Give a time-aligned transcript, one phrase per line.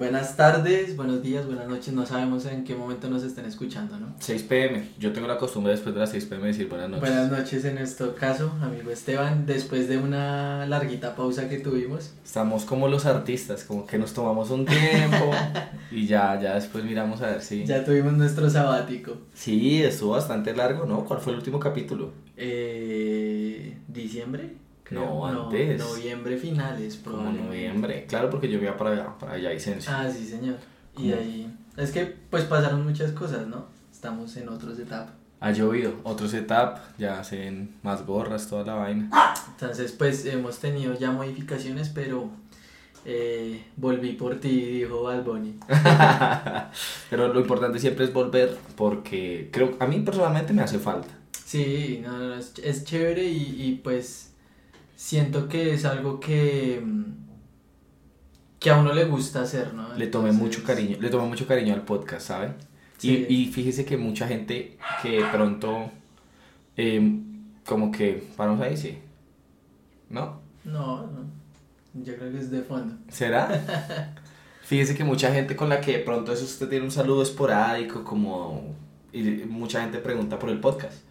[0.00, 4.14] Buenas tardes, buenos días, buenas noches, no sabemos en qué momento nos estén escuchando, ¿no?
[4.18, 7.06] 6 pm, yo tengo la costumbre después de las 6 pm decir buenas noches.
[7.06, 12.14] Buenas noches en nuestro caso, amigo Esteban, después de una larguita pausa que tuvimos.
[12.24, 15.32] Estamos como los artistas, como que nos tomamos un tiempo
[15.90, 17.66] y ya, ya después miramos a ver si...
[17.66, 19.18] Ya tuvimos nuestro sabático.
[19.34, 21.04] Sí, estuvo bastante largo, ¿no?
[21.04, 22.10] ¿Cuál fue el último capítulo?
[22.38, 24.54] Eh, ¿Diciembre?
[24.90, 25.78] No, antes.
[25.78, 29.92] noviembre finales, Como noviembre, claro, porque yo iba para allá, para allá Vicencio.
[29.94, 30.56] Ah, sí, señor.
[30.98, 31.56] Y ahí.
[31.76, 33.66] Es que, pues pasaron muchas cosas, ¿no?
[33.92, 35.08] Estamos en otro setup.
[35.40, 39.10] Ha llovido, otro setup, ya hacen más gorras, toda la vaina.
[39.48, 42.28] Entonces, pues hemos tenido ya modificaciones, pero
[43.06, 45.58] eh, volví por ti, dijo Alboni.
[47.10, 51.08] pero lo importante siempre es volver, porque creo, a mí personalmente me hace falta.
[51.44, 54.29] Sí, no, no, es, es chévere y, y pues
[55.00, 56.84] siento que es algo que
[58.58, 59.94] que a uno le gusta hacer, ¿no?
[59.94, 62.52] Le tomé mucho cariño, le tomé mucho cariño al podcast, ¿sabe?
[63.00, 65.90] Y, y, fíjese que mucha gente que pronto
[66.76, 67.24] em,
[67.64, 68.98] como que paramos ahí, sí.
[70.10, 70.42] ¿No?
[70.64, 71.24] No, no.
[71.94, 72.96] Yo creo que es de fondo.
[73.08, 73.48] ¿Será?
[74.64, 78.04] fíjese que mucha gente con la que de pronto eso usted tiene un saludo esporádico,
[78.04, 78.74] como
[79.14, 81.09] y mucha gente pregunta por el podcast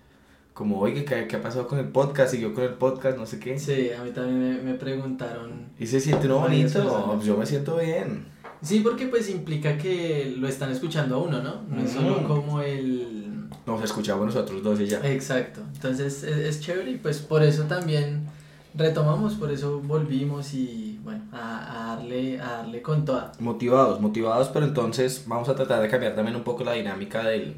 [0.59, 2.31] como, oye, ¿qué, ¿qué, ha pasado con el podcast?
[2.31, 3.17] ¿Siguió con el podcast?
[3.17, 3.57] No sé qué.
[3.57, 5.69] Sí, a mí también me, preguntaron.
[5.79, 7.17] ¿Y se siente uno bonito?
[7.23, 8.25] Yo me siento bien.
[8.61, 11.61] Sí, porque pues implica que lo están escuchando a uno, ¿no?
[11.69, 13.47] No es solo como el...
[13.65, 14.99] Nos escuchamos nosotros dos y ya.
[15.09, 15.61] Exacto.
[15.75, 18.27] Entonces es, chévere y pues por eso también
[18.73, 23.31] retomamos, por eso volvimos y bueno, a, darle, a darle con toda.
[23.39, 27.55] Motivados, motivados, pero entonces vamos a tratar de cambiar también un poco la dinámica del,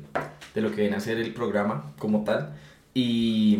[0.54, 2.54] de lo que viene a ser el programa como tal
[2.94, 3.60] y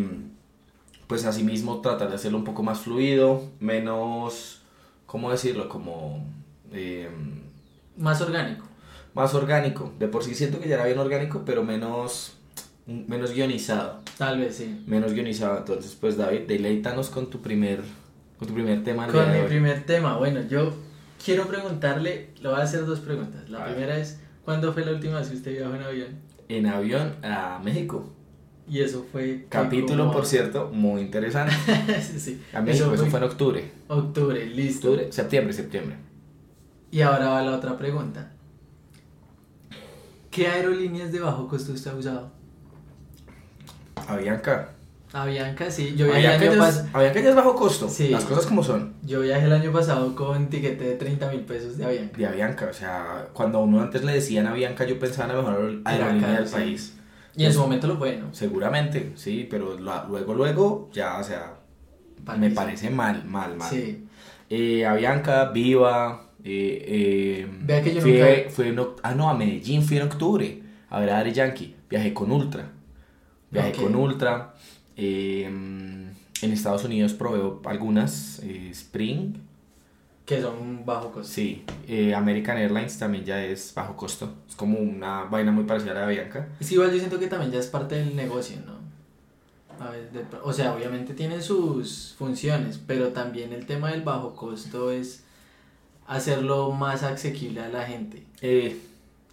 [1.06, 4.62] pues asimismo tratar de hacerlo un poco más fluido, menos,
[5.06, 5.68] ¿cómo decirlo?
[5.68, 6.26] Como...
[6.72, 7.40] Em,
[7.96, 8.64] más orgánico.
[9.14, 9.92] Más orgánico.
[9.98, 12.38] De por sí siento que ya era bien orgánico, pero menos,
[12.86, 14.00] menos guionizado.
[14.16, 14.82] Tal vez sí.
[14.86, 15.58] Menos guionizado.
[15.58, 17.82] Entonces, pues David, deleítanos con tu primer,
[18.38, 19.06] con tu primer tema.
[19.08, 20.16] Con mi primer tema.
[20.16, 20.72] Bueno, yo
[21.22, 23.50] quiero preguntarle, le voy a hacer dos preguntas.
[23.50, 26.08] La primera es, ¿cuándo fue la última vez que usted viajó en avión?
[26.48, 28.08] En avión a México.
[28.72, 29.44] Y eso fue...
[29.50, 31.52] Capítulo, por cierto, muy interesante.
[32.00, 32.42] sí, sí.
[32.54, 33.18] A México, eso, fue...
[33.18, 33.70] en octubre.
[33.86, 34.88] Octubre, listo.
[34.88, 35.96] Octubre, septiembre, septiembre.
[36.90, 38.32] Y ahora va la otra pregunta.
[40.30, 42.32] ¿Qué aerolíneas de bajo costo usted ha usado?
[44.08, 44.70] Avianca.
[45.12, 45.94] Avianca, sí.
[45.94, 46.84] Yo viajé Avianca, el año pas...
[46.94, 47.90] Avianca ya es bajo costo.
[47.90, 48.08] Sí.
[48.08, 48.94] Las cosas como son.
[49.02, 52.16] Yo viajé el año pasado con tiquete de 30 mil pesos de Avianca.
[52.16, 55.42] De Avianca, o sea, cuando a uno antes le decían Avianca, yo pensaba en la
[55.42, 56.94] mejor aerolínea del país.
[57.36, 58.34] Y en su momento lo fue, ¿no?
[58.34, 61.54] Seguramente, sí, pero luego, luego, ya, o sea,
[62.38, 63.70] me parece mal, mal, mal.
[63.70, 64.06] Sí.
[64.50, 69.00] Eh, Avianca, Viva, eh, eh, Vea que yo fui, nunca...
[69.02, 72.70] ah, no, a Medellín fui en octubre, a ver a Ari Yankee, viajé con Ultra,
[73.50, 74.54] viajé con Ultra,
[74.96, 79.36] en Estados Unidos probé algunas, Spring,
[80.24, 81.32] que son bajo costo.
[81.32, 84.32] Sí, eh, American Airlines también ya es bajo costo.
[84.48, 86.48] Es como una vaina muy parecida a la Bianca.
[86.60, 88.82] Sí, igual yo siento que también ya es parte del negocio, ¿no?
[89.84, 90.08] A ver,
[90.44, 95.24] o sea, obviamente tiene sus funciones, pero también el tema del bajo costo es
[96.06, 98.22] hacerlo más asequible a la gente.
[98.42, 98.76] Eh,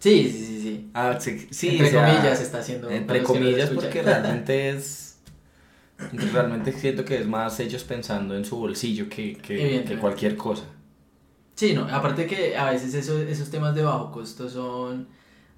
[0.00, 0.90] sí, sí, sí, sí.
[0.92, 2.90] Ah, sí entre comillas está haciendo.
[2.90, 5.18] Entre comillas, porque realmente es
[6.32, 10.64] realmente siento que es más ellos pensando en su bolsillo que, que, que cualquier cosa.
[11.60, 15.08] Sí, no, aparte que a veces eso, esos temas de bajo costo son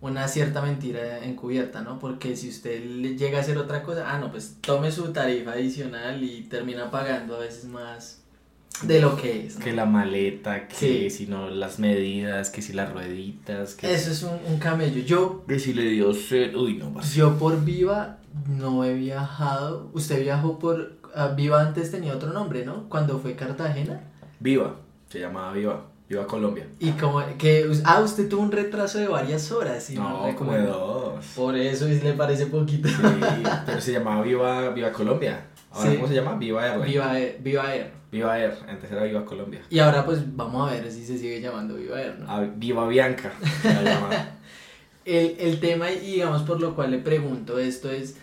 [0.00, 2.00] una cierta mentira encubierta, ¿no?
[2.00, 2.82] Porque si usted
[3.16, 7.36] llega a hacer otra cosa, ah, no, pues tome su tarifa adicional y termina pagando
[7.36, 8.20] a veces más
[8.82, 9.54] de lo que es.
[9.58, 13.76] Que la maleta, que si no las medidas, que si las rueditas.
[13.76, 15.02] Que Eso es un, un camello.
[15.02, 15.44] Yo...
[15.46, 17.14] Que si le dio sed, uy, no pasa.
[17.14, 18.18] Yo por Viva
[18.48, 19.88] no he viajado.
[19.92, 20.98] Usted viajó por...
[21.14, 22.88] Ah, Viva antes tenía otro nombre, ¿no?
[22.88, 24.00] Cuando fue Cartagena.
[24.40, 25.91] Viva, se llamaba Viva.
[26.12, 26.66] Iba a Colombia.
[26.78, 29.88] Y como que, ah, usted tuvo un retraso de varias horas.
[29.92, 31.24] no, como de dos.
[31.34, 32.86] Por eso le parece poquito.
[32.86, 32.96] Sí,
[33.64, 35.46] pero se llamaba Viva, Viva Colombia.
[35.70, 36.34] Ahora, ¿cómo se llama?
[36.34, 36.84] Viva Air.
[36.84, 37.92] Viva, Viva Air.
[38.10, 39.62] Viva Air, antes era Viva Colombia.
[39.70, 42.26] Y ahora pues vamos a ver si se sigue llamando Viva Air, ¿no?
[42.28, 43.32] Ah, Viva Bianca.
[45.06, 48.18] el, el tema, y digamos por lo cual le pregunto esto es,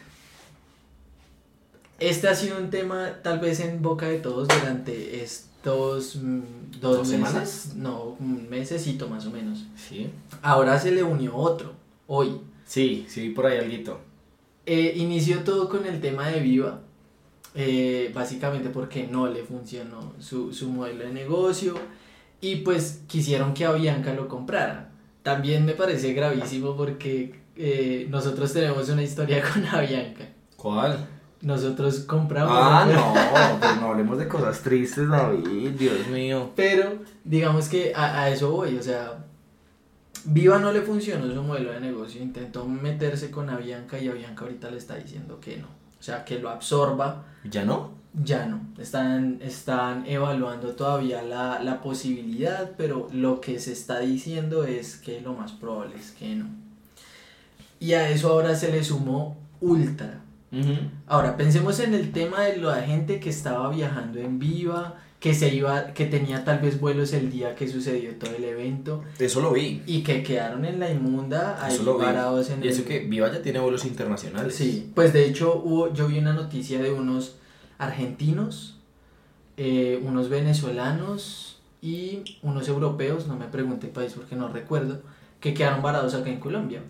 [2.00, 6.42] este ha sido un tema tal vez en boca de todos durante este dos, mm,
[6.80, 7.74] dos, semanas.
[7.76, 9.66] No, un mesecito más o menos.
[9.76, 10.10] Sí.
[10.42, 11.74] Ahora se le unió otro,
[12.08, 12.42] hoy.
[12.66, 14.00] Sí, sí, por ahí algo.
[14.66, 16.82] Eh, inició todo con el tema de Viva,
[17.56, 21.76] eh, básicamente porque no le funcionó su, su modelo de negocio.
[22.42, 24.92] Y pues quisieron que Avianca lo comprara.
[25.24, 30.30] También me parece gravísimo porque eh, nosotros tenemos una historia con Avianca.
[30.56, 31.08] ¿Cuál?
[31.42, 32.52] Nosotros compramos.
[32.54, 36.52] Ah, no, pues no hablemos de cosas tristes, David, Dios mío.
[36.56, 39.26] Pero digamos que a, a eso voy, o sea,
[40.26, 44.70] Viva no le funcionó su modelo de negocio, intentó meterse con Avianca y Avianca ahorita
[44.70, 45.68] le está diciendo que no.
[45.68, 47.24] O sea, que lo absorba.
[47.44, 47.92] ¿Ya no?
[48.14, 48.62] Ya no.
[48.78, 55.22] Están, están evaluando todavía la, la posibilidad, pero lo que se está diciendo es que
[55.22, 56.48] lo más probable es que no.
[57.80, 60.22] Y a eso ahora se le sumó Ultra.
[61.08, 65.54] Ahora, pensemos en el tema de la gente que estaba viajando en Viva, que se
[65.54, 69.04] iba, que tenía tal vez vuelos el día que sucedió todo el evento.
[69.20, 69.84] Eso lo vi.
[69.86, 72.06] Y que quedaron en la inmunda ahí Eso lo vi.
[72.06, 74.56] parados en Y eso el- que Viva ya tiene vuelos internacionales.
[74.56, 77.36] Sí, pues de hecho hubo, yo vi una noticia de unos
[77.78, 78.78] argentinos,
[79.58, 85.02] eh, unos venezolanos y unos europeos, no me pregunte el país porque no recuerdo,
[85.42, 86.82] que quedaron varados acá en Colombia.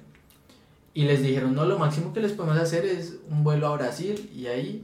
[0.99, 4.29] Y les dijeron, no, lo máximo que les podemos hacer es un vuelo a Brasil
[4.35, 4.83] y ahí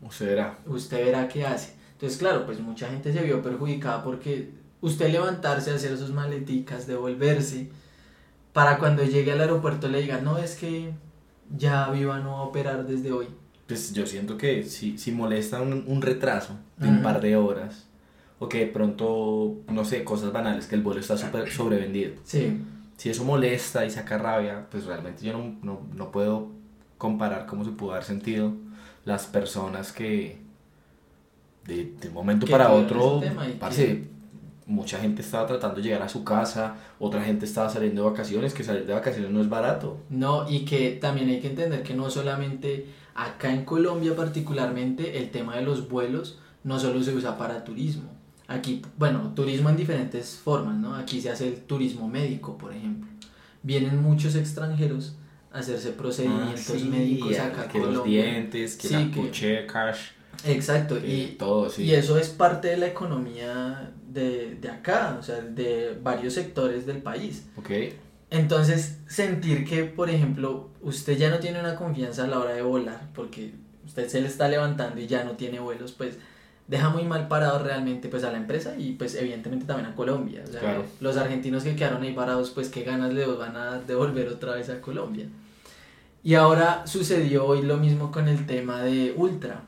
[0.00, 0.58] Usted verá.
[0.66, 1.74] usted verá qué hace.
[1.94, 7.68] Entonces, claro, pues mucha gente se vio perjudicada porque usted levantarse, hacer sus maleticas, devolverse,
[8.52, 10.92] para cuando llegue al aeropuerto le digan, no, es que
[11.56, 13.26] ya Viva no va a operar desde hoy.
[13.66, 17.02] Pues yo siento que si, si molesta un, un retraso de un Ujú.
[17.02, 17.88] par de horas,
[18.38, 22.12] o que de pronto, no sé, cosas banales, que el vuelo está súper sobrevendido.
[22.22, 22.56] Sí,
[22.96, 26.48] Si eso molesta y saca rabia, pues realmente yo no, no, no puedo
[26.98, 28.52] comparar cómo se pudo haber sentido
[29.04, 30.38] las personas que
[31.66, 33.20] de, de un momento Que para otro,
[33.58, 34.04] parce,
[34.66, 38.54] mucha gente estaba tratando de llegar a su casa, otra gente estaba saliendo de vacaciones,
[38.54, 39.98] que salir de vacaciones no es barato.
[40.10, 45.30] no, y que también hay que entender que no solamente acá en Colombia particularmente el
[45.30, 48.15] tema de los vuelos no solo se usa para turismo.
[48.48, 50.94] Aquí, bueno, turismo en diferentes formas, ¿no?
[50.94, 53.08] Aquí se hace el turismo médico, por ejemplo.
[53.62, 55.16] Vienen muchos extranjeros
[55.52, 59.98] a hacerse procedimientos Ah, sí, médicos acá que los dientes, que Sí, la cash,
[60.44, 61.84] Exacto, que y, todo, sí.
[61.84, 66.86] y eso es parte de la economía de, de acá, o sea, de varios sectores
[66.86, 67.46] del país.
[67.56, 67.70] Ok.
[68.30, 72.62] Entonces, sentir que, por ejemplo, usted ya no tiene una confianza a la hora de
[72.62, 73.54] volar, porque
[73.84, 76.18] usted se le está levantando y ya no tiene vuelos, pues
[76.68, 80.42] deja muy mal parado realmente pues a la empresa y pues evidentemente también a Colombia.
[80.46, 80.84] O sea, Claro.
[81.00, 84.68] los argentinos que quedaron ahí parados, pues qué ganas le van a devolver otra vez
[84.70, 85.28] a Colombia.
[86.24, 89.62] Y ahora sucedió hoy lo mismo con el tema de Ultra.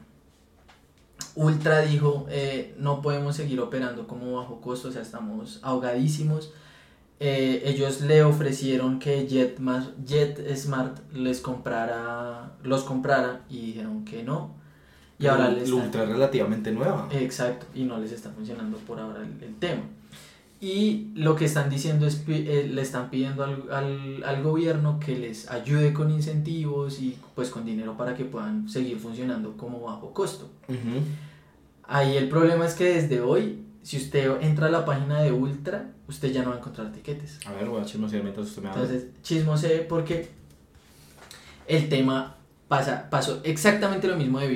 [1.37, 6.53] Ultra dijo, eh, no podemos seguir operando como bajo costo, o sea, estamos ahogadísimos.
[7.21, 14.58] Eh, ellos le ofrecieron que JetSmart les comprara, los comprara y dijeron que no.
[15.19, 17.09] Y ahora les ultra relativamente nueva.
[17.13, 19.83] Exacto, y no les está funcionando por ahora el, el tema.
[20.61, 25.17] Y lo que están diciendo es, eh, le están pidiendo al, al, al gobierno que
[25.17, 30.13] les ayude con incentivos y pues con dinero para que puedan seguir funcionando como bajo
[30.13, 30.51] costo.
[30.69, 31.05] Ujú.
[31.85, 35.93] Ahí el problema es que desde hoy, si usted entra a la página de Ultra,
[36.09, 37.39] usted ya no va a encontrar tiquetes.
[37.47, 38.83] A ver, voy a chismosear mientras usted me habla.
[38.83, 40.29] Entonces, chismose porque
[41.69, 42.37] el tema
[42.67, 44.49] pasa, pasó exactamente lo mismo de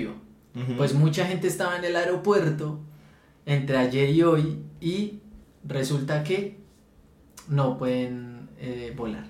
[0.77, 2.81] Pues mucha gente estaba en el aeropuerto
[3.47, 5.21] entre ayer y hoy y
[5.65, 6.59] resulta que
[7.49, 9.25] no pueden eh, volar.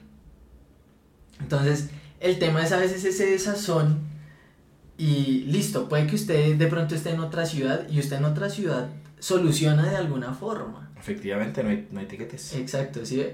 [1.41, 4.01] Entonces, el tema es a veces ese desazón
[4.99, 8.51] y listo, puede que usted de pronto esté en otra ciudad y usted en otra
[8.51, 8.89] ciudad
[9.19, 10.91] soluciona de alguna forma.
[10.99, 12.55] Efectivamente, no hay, no hay tiquetes.
[12.55, 13.25] Exacto, ¿sí?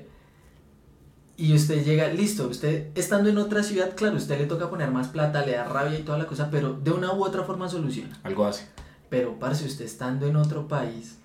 [1.41, 5.07] Y usted llega, listo, usted estando en otra ciudad, claro, usted le toca poner más
[5.07, 8.19] plata, le da rabia y toda la cosa, pero de una u otra forma soluciona.
[8.25, 8.67] Algo hace.
[9.09, 11.19] Pero, parce, usted estando en otro país,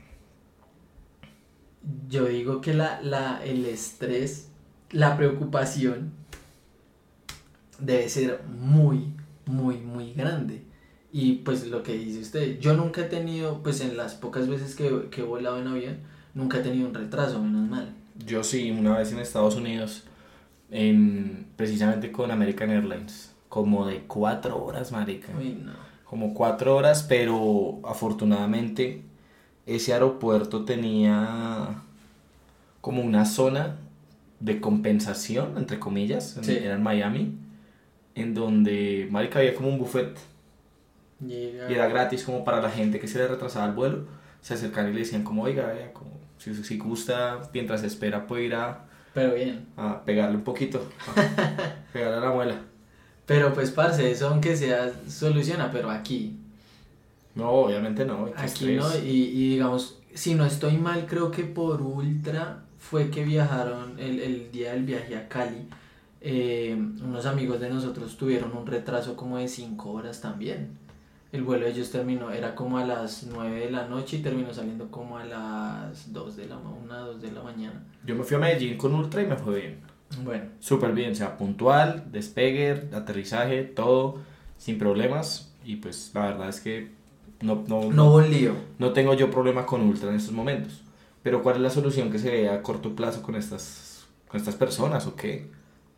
[2.08, 4.50] yo digo que la, la, el estrés,
[4.92, 6.14] la preocupación
[7.80, 9.16] debe ser muy,
[9.48, 10.64] muy, muy grande.
[11.12, 14.76] Y pues lo que dice usted, yo nunca he tenido, pues en las pocas veces
[14.76, 15.98] que, que he volado en avión,
[16.36, 17.96] nunca he tenido un retraso, menos mal.
[18.26, 20.04] Yo sí, una vez en Estados Unidos,
[20.72, 25.30] en, precisamente con American Airlines, como de cuatro horas, marica.
[25.38, 25.74] Uy, no.
[26.06, 29.02] Como cuatro horas, pero afortunadamente
[29.66, 31.82] ese aeropuerto tenía
[32.82, 33.78] como una zona
[34.40, 37.38] de compensación, entre comillas, en- era en Miami,
[38.16, 40.18] en donde, marica, había como un buffet
[41.70, 44.06] y era gratis como para la gente que se le retrasaba el vuelo,
[44.42, 46.12] se acercaban y le decían como, oiga, vea, como,
[46.44, 49.68] si, si gusta, mientras espera puede ir a, Pero bien.
[49.78, 51.14] a pegarle un poquito, a
[51.94, 52.56] pegarle a la muela.
[53.26, 56.36] Pero pues, parce, eso aunque sea, soluciona, pero aquí,
[57.36, 58.26] No, obviamente no.
[58.26, 58.78] qué aquí estrés.
[58.84, 58.98] no.
[59.00, 64.20] Y, y digamos, si no estoy mal, creo que por Ultra fue que viajaron el,
[64.20, 65.68] el día del viaje a Cali.
[66.22, 70.78] eh, unos amigos de nosotros tuvieron un retraso como de 5 horas también.
[71.34, 74.54] El vuelo de ellos terminó, era como a las 9 de la noche y terminó
[74.54, 77.84] saliendo como a las 2 de la, 1, 2 de la mañana.
[78.06, 79.80] Yo me fui a Medellín con Ultra y me fue bien.
[80.24, 84.20] Bueno, Súper bien, o sea, puntual, despegue, aterrizaje, todo
[84.60, 85.52] sin problemas.
[85.66, 86.92] Y pues la verdad es que
[87.42, 88.54] no, no, no hubo un lío.
[88.78, 90.84] no tengo yo problema con Ultra en estos momentos.
[91.24, 94.56] Pero ¿cuál es la solución que se ve a corto plazo con estas, con estas
[94.56, 95.50] personas o qué?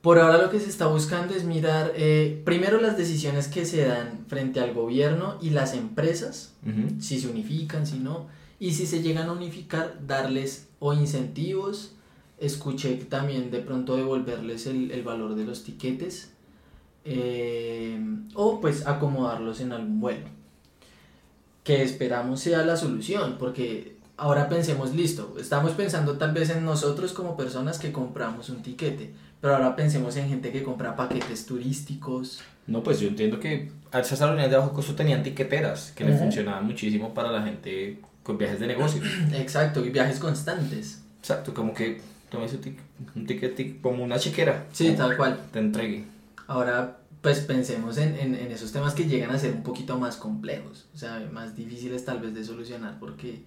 [0.06, 3.88] Por ahora lo que se está buscando es mirar eh, primero las decisiones que se
[3.88, 6.54] dan frente al gobierno y las empresas,
[7.00, 8.28] si se unifican, si no,
[8.60, 11.96] y si se llegan a unificar, darles o incentivos,
[12.38, 16.30] escuché que también de pronto devolverles el, el valor de los tiquetes,
[17.04, 18.00] eh,
[18.36, 20.28] o pues acomodarlos en algún vuelo.
[21.64, 27.14] Que esperamos sea la solución, porque ahora pensemos, listo, estamos pensando tal vez en nosotros
[27.14, 32.42] como personas que compramos un tiquete, pero ahora pensemos en gente que compra paquetes turísticos.
[32.68, 36.20] No, pues yo entiendo que esas aerolíneas de bajo costo tenían tiqueteras que le Ujú.
[36.22, 39.02] funcionaban muchísimo para la gente con viajes de negocio.
[39.34, 41.02] Exacto, y viajes constantes.
[41.20, 42.80] Exacto, como que tome su tic-
[43.16, 44.66] un ticket tic- como una chequera.
[44.72, 45.40] Sí, tal cual.
[45.52, 46.06] Te entregue.
[46.48, 50.16] Ahora, pues pensemos en, en, en esos temas que llegan a ser un poquito más
[50.16, 53.44] complejos, o sea, más difíciles tal vez de solucionar, porque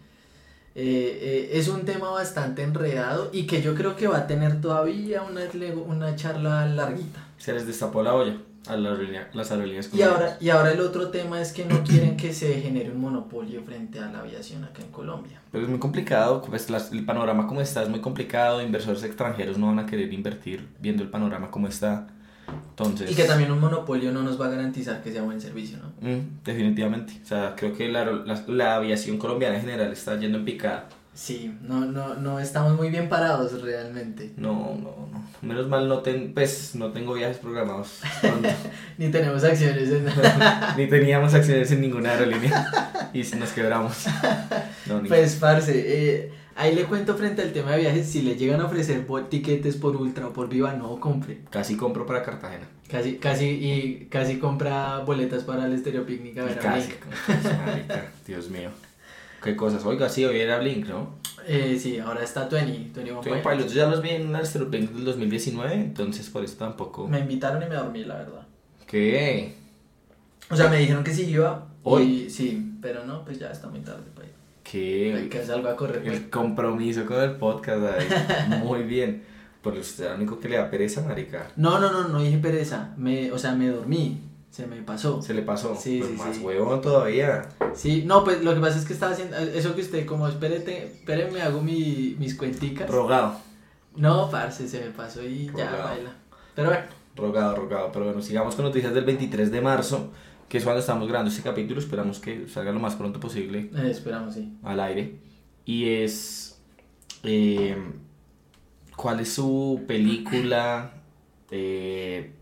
[0.75, 4.61] eh, eh, es un tema bastante enredado y que yo creo que va a tener
[4.61, 5.43] todavía una,
[5.87, 7.21] una charla larguita.
[7.39, 10.81] Se les destapó la olla a la aerolínea- las aerolíneas Y ahora, y ahora el
[10.81, 14.65] otro tema es que no quieren que se genere un monopolio frente a la aviación
[14.65, 15.41] acá en Colombia.
[15.51, 19.57] Pero es muy complicado, pues las- el panorama como está es muy complicado, inversores extranjeros
[19.59, 22.09] no van a querer invertir viendo el panorama como está.
[22.71, 25.79] Entonces, Y que también un monopolio no nos va a garantizar que sea buen servicio,
[25.79, 26.09] ¿no?
[26.09, 27.21] Mm, definitivamente.
[27.23, 30.89] O sea, creo que la, la, la aviación colombiana en general está yendo en picada.
[31.13, 34.33] Sí, no, no, no estamos muy bien parados realmente.
[34.37, 35.29] No, no, no.
[35.43, 37.99] Menos mal no, ten, pues, no tengo viajes programados.
[38.99, 40.07] Ni tenemos acciones en
[40.77, 43.11] ni teníamos acciones en ninguna aerolínea.
[43.13, 44.05] Y si nos quebramos.
[44.87, 48.61] No, Pues, parce, eh, ahí le cuento frente al tema de viajes, si le llegan
[48.61, 51.41] a ofrecer bo- tiquetes por Ultra o por Viva, no compre.
[51.51, 52.69] Casi compro para Cartagena.
[52.91, 56.89] Casi, casi, y casi compra boletas para el Estéreo Picnic a ver a Casi.
[56.89, 57.65] Blink.
[57.67, 58.71] Marica, Dios mío.
[59.43, 59.85] Qué cosas.
[59.87, 61.17] Oiga, sí, hoy era Blink, ¿no?
[61.47, 64.91] Eh, sí, ahora está 20, 21 Tengo Pilots, yo ya los vi en una Blink
[64.91, 67.07] del 2019, entonces por eso tampoco.
[67.07, 68.47] Me invitaron y me dormí, la verdad.
[68.87, 69.55] ¿Qué?
[70.51, 71.67] O sea, me dijeron que sí iba.
[71.85, 72.25] ¿Hoy?
[72.27, 74.35] y- sí, pero no, pues ya está muy tarde para ir.
[74.71, 75.29] ¿Qué?
[75.31, 76.03] Que salgo a correr.
[76.03, 76.15] pues.
[76.15, 77.83] El compromiso con el podcast.
[78.63, 79.25] Muy bien.
[79.63, 81.49] Por usted es lo único que le da pereza, marica.
[81.57, 82.95] No, no, no, no dije pereza.
[82.97, 84.21] Me, o sea, me dormí.
[84.51, 85.21] Se me pasó.
[85.23, 85.75] Se le pasó.
[85.77, 86.43] Sí, pues sí, más sí.
[86.43, 87.49] huevón todavía.
[87.75, 89.37] Sí, no, pues lo que pasa es que estaba haciendo.
[89.37, 92.89] Eso que usted, como espérate, espérenme, hago mi, mis cuenticas.
[92.91, 93.37] Rogado.
[93.97, 96.13] No, parce, se me pasó y ya baila.
[96.55, 96.85] Pero bueno,
[97.17, 97.91] Rogado, rogado.
[97.93, 100.13] Pero bueno, sigamos con noticias del 23 de marzo,
[100.49, 101.81] que es cuando estamos grabando este capítulo.
[101.81, 104.53] Esperamos que salga lo más pronto posible eh, esperamos, sí.
[104.63, 105.17] al aire.
[105.65, 106.61] Y es.
[107.23, 107.77] eh,
[108.97, 110.93] ¿Cuál es su película,
[111.51, 112.33] eh,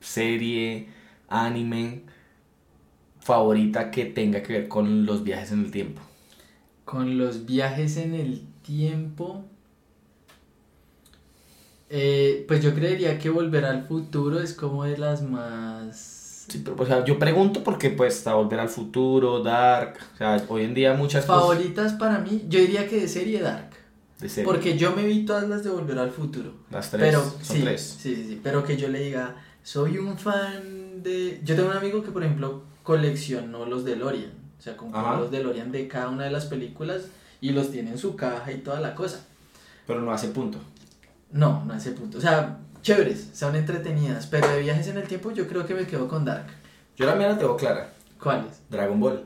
[0.00, 0.88] serie,
[1.28, 2.02] anime
[3.20, 6.02] favorita que tenga que ver con los viajes en el tiempo?
[6.84, 9.44] Con los viajes en el tiempo.
[11.88, 16.19] pues yo creería que Volver al Futuro es como de las más.
[16.50, 20.44] Sí, pero, o sea, yo pregunto porque pues está Volver al Futuro, Dark, o sea,
[20.48, 23.70] hoy en día muchas cosas Favoritas para mí, yo diría que de serie Dark.
[24.18, 24.44] de serie.
[24.44, 26.52] Porque yo me vi todas las de Volver al Futuro.
[26.70, 27.96] Las tres, Pero son sí, tres.
[28.00, 31.40] sí, sí, sí, pero que yo le diga, soy un fan de...
[31.44, 35.20] Yo tengo un amigo que, por ejemplo, coleccionó los DeLorean, o sea, compró Ajá.
[35.20, 37.02] los DeLorean de cada una de las películas
[37.40, 39.24] y los tiene en su caja y toda la cosa.
[39.86, 40.58] Pero no hace punto.
[41.32, 45.06] No, no a ese punto, o sea, chéveres, son entretenidas, pero de viajes en el
[45.08, 46.46] tiempo yo creo que me quedo con Dark.
[46.96, 47.92] Yo la mía la tengo clara.
[48.22, 48.60] ¿Cuáles?
[48.68, 49.24] Dragon Ball.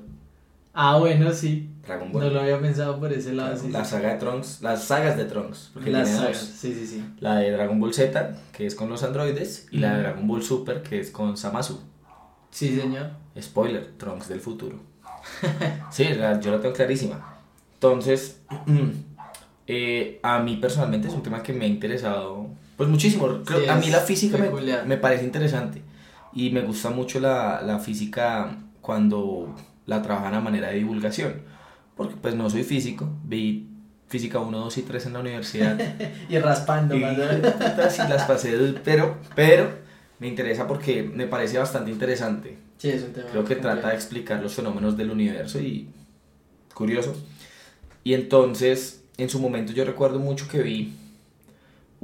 [0.72, 2.34] Ah, bueno, sí, Dragon no Ball.
[2.34, 3.56] lo había pensado por ese lado.
[3.56, 3.90] sí, la sí.
[3.92, 5.70] saga de Trunks, las sagas de Trunks.
[5.72, 6.58] Porque Las sagas, dos.
[6.58, 7.04] sí, sí, sí.
[7.20, 10.02] La de Dragon Ball Z, que es con los androides, y la de.
[10.02, 11.80] Dragon Ball Super, que es con Samasu.
[12.50, 13.10] Sí, señor.
[13.40, 14.78] Spoiler, Trunks del futuro.
[15.90, 17.36] sí, la- yo la tengo clarísima.
[17.74, 18.40] Entonces,
[19.66, 23.26] eh, a mí personalmente es un tema que me ha interesado, pues muchísimo.
[23.44, 25.82] Creo- Sí, a mí la física me, me parece interesante
[26.32, 29.54] y me gusta mucho la, la física cuando
[29.86, 31.42] la trabajan a manera de divulgación.
[31.96, 33.68] Porque pues no soy físico, vi
[34.08, 35.78] física 1, 2 y 3 en la universidad
[36.28, 38.52] Y raspando, y putas, y las pasé,
[38.84, 39.70] pero, pero
[40.18, 42.58] me interesa porque me parece bastante interesante.
[42.78, 43.28] Sí, es un tema.
[43.30, 45.88] Creo que trata de explicar los fenómenos del universo y
[46.74, 47.14] curioso.
[48.02, 50.92] Y entonces, en su momento yo recuerdo mucho que vi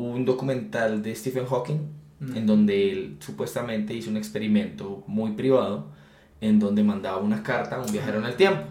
[0.09, 2.37] un documental de Stephen Hawking, Mm.
[2.37, 5.87] en donde él supuestamente hizo un experimento muy privado,
[6.43, 8.63] en donde mandaba una carta a un viajero en el tiempo.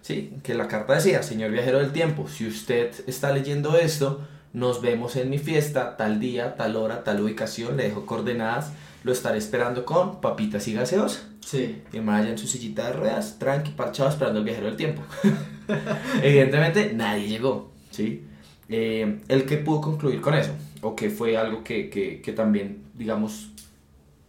[0.00, 4.82] Sí, que la carta decía, señor viajero del tiempo, si usted está leyendo esto, nos
[4.82, 8.72] vemos en mi fiesta, tal día, tal hora, tal ubicación, le dejo coordenadas,
[9.04, 11.20] lo estaré esperando con papitas y gaseosa.
[11.40, 11.82] Sí.
[11.92, 15.02] Y man allá en su sillita de ruedas, tranqui, parchado, esperando al viajero del tiempo.
[16.22, 18.24] Evidentemente, nadie llegó, ¿sí?
[18.72, 22.82] Eh, el que pudo concluir con eso, o que fue algo que, que, que también,
[22.94, 23.50] digamos,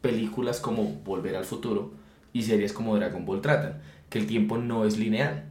[0.02, 1.94] películas como Volver al Futuro
[2.34, 5.46] y series como Dragon Ball tratan, que el tiempo no es lineal.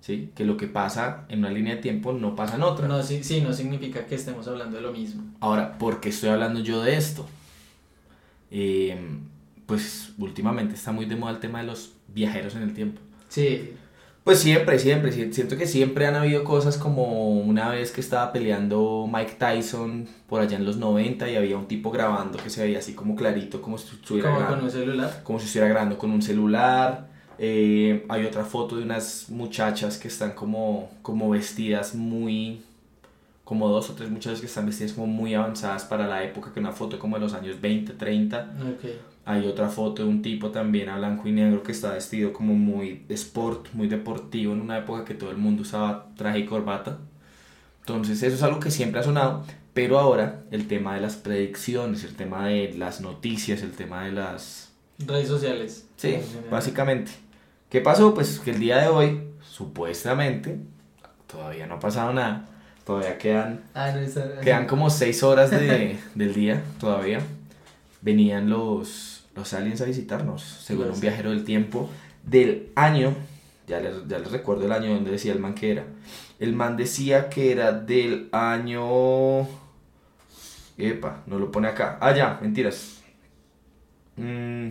[0.00, 0.30] ¿sí?
[0.34, 2.86] Que lo que pasa en una línea de tiempo no pasa en otra.
[2.86, 5.22] No, sí, sí, no significa que estemos hablando de lo mismo.
[5.40, 7.26] Ahora, ¿por qué estoy hablando yo de esto?
[8.50, 8.96] Eh,
[9.66, 13.00] pues últimamente está muy de moda el tema de los viajeros en el tiempo.
[13.28, 13.72] Sí,
[14.26, 18.32] Pues siempre, siempre, si- siento que siempre han habido cosas como una vez que estaba
[18.32, 22.60] peleando Mike Tyson por allá en los 90 y había un tipo grabando que se
[22.64, 25.20] veía así como clarito, como si estuviera, como grabando, con un celular.
[25.22, 27.06] como si estuviera grabando con un celular.
[27.38, 32.62] Eh, hay otra foto de unas muchachas que están como, como vestidas muy,
[33.44, 36.58] como dos o tres muchachas que están vestidas como muy avanzadas para la época, que
[36.58, 38.50] una foto como de los años 20, 30.
[38.74, 38.90] Ok.
[39.28, 42.54] Hay otra foto de un tipo también a blanco y negro que está vestido como
[42.54, 46.98] muy sport, muy deportivo en una época que todo el mundo usaba traje y corbata.
[47.80, 52.04] Entonces eso es algo que siempre ha sonado, pero ahora el tema de las predicciones,
[52.04, 54.72] el tema de las noticias, el tema de las...
[54.98, 55.86] Redes sociales.
[55.96, 56.50] Sí, En general.
[56.50, 57.10] básicamente.
[57.68, 58.14] ¿Qué pasó?
[58.14, 60.56] Pues que el día de hoy, supuestamente,
[61.26, 62.46] todavía no ha pasado nada,
[62.84, 64.40] todavía quedan Ah, no.
[64.40, 67.20] Quedan como 6 horas de, del día todavía.
[68.02, 71.90] Venían los, los aliens a visitarnos, según un viajero del tiempo
[72.24, 73.14] del año.
[73.66, 75.84] Ya les, ya les recuerdo el año donde decía el man que era.
[76.38, 79.42] El man decía que era del año.
[80.78, 81.98] Epa, no lo pone acá.
[82.00, 83.00] Ah, ya, mentiras.
[84.16, 84.68] Mm.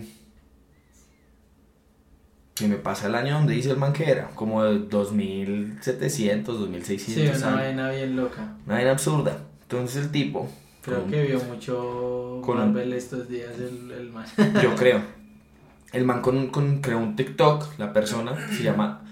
[2.54, 4.28] Que me pasa el año donde dice el man que era.
[4.34, 8.56] Como de 2700, 2600 Sí, una vaina bien loca.
[8.64, 9.38] Una vaina absurda.
[9.62, 10.48] Entonces el tipo,
[10.86, 14.24] Creo con- que vio mucho con Marvel estos días el, el man.
[14.62, 15.02] yo creo,
[15.92, 19.02] el man con, con creó un TikTok, la persona se llama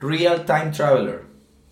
[0.00, 1.22] Real Time Traveler,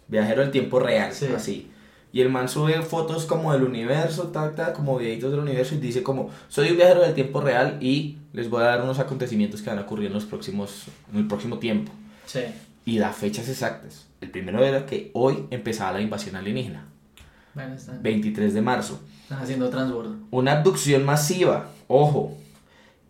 [0.08, 1.26] viajero del tiempo real, Sí.
[1.34, 1.68] así.
[2.14, 5.78] Y el man sube fotos como del universo, tal, tal, como videitos del universo y
[5.78, 9.62] dice como, soy un viajero del tiempo real y les voy a dar unos acontecimientos
[9.62, 11.90] que van a ocurrir en los próximos, en el próximo tiempo.
[12.26, 12.40] Sí.
[12.84, 14.08] Y da fechas exactas.
[14.20, 16.86] El primero era que hoy empezaba la invasión alienígena,
[17.54, 19.00] Bueno, están, 23 de marzo.
[19.22, 20.16] están haciendo transbordo.
[20.30, 21.70] Una abducción masiva.
[21.88, 22.36] Ojo,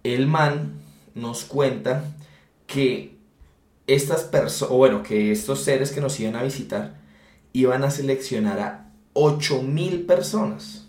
[0.03, 0.73] el man
[1.15, 2.05] nos cuenta
[2.67, 3.17] que
[3.87, 6.95] estas personas, bueno, que estos seres que nos iban a visitar
[7.53, 10.89] iban a seleccionar a 8000 personas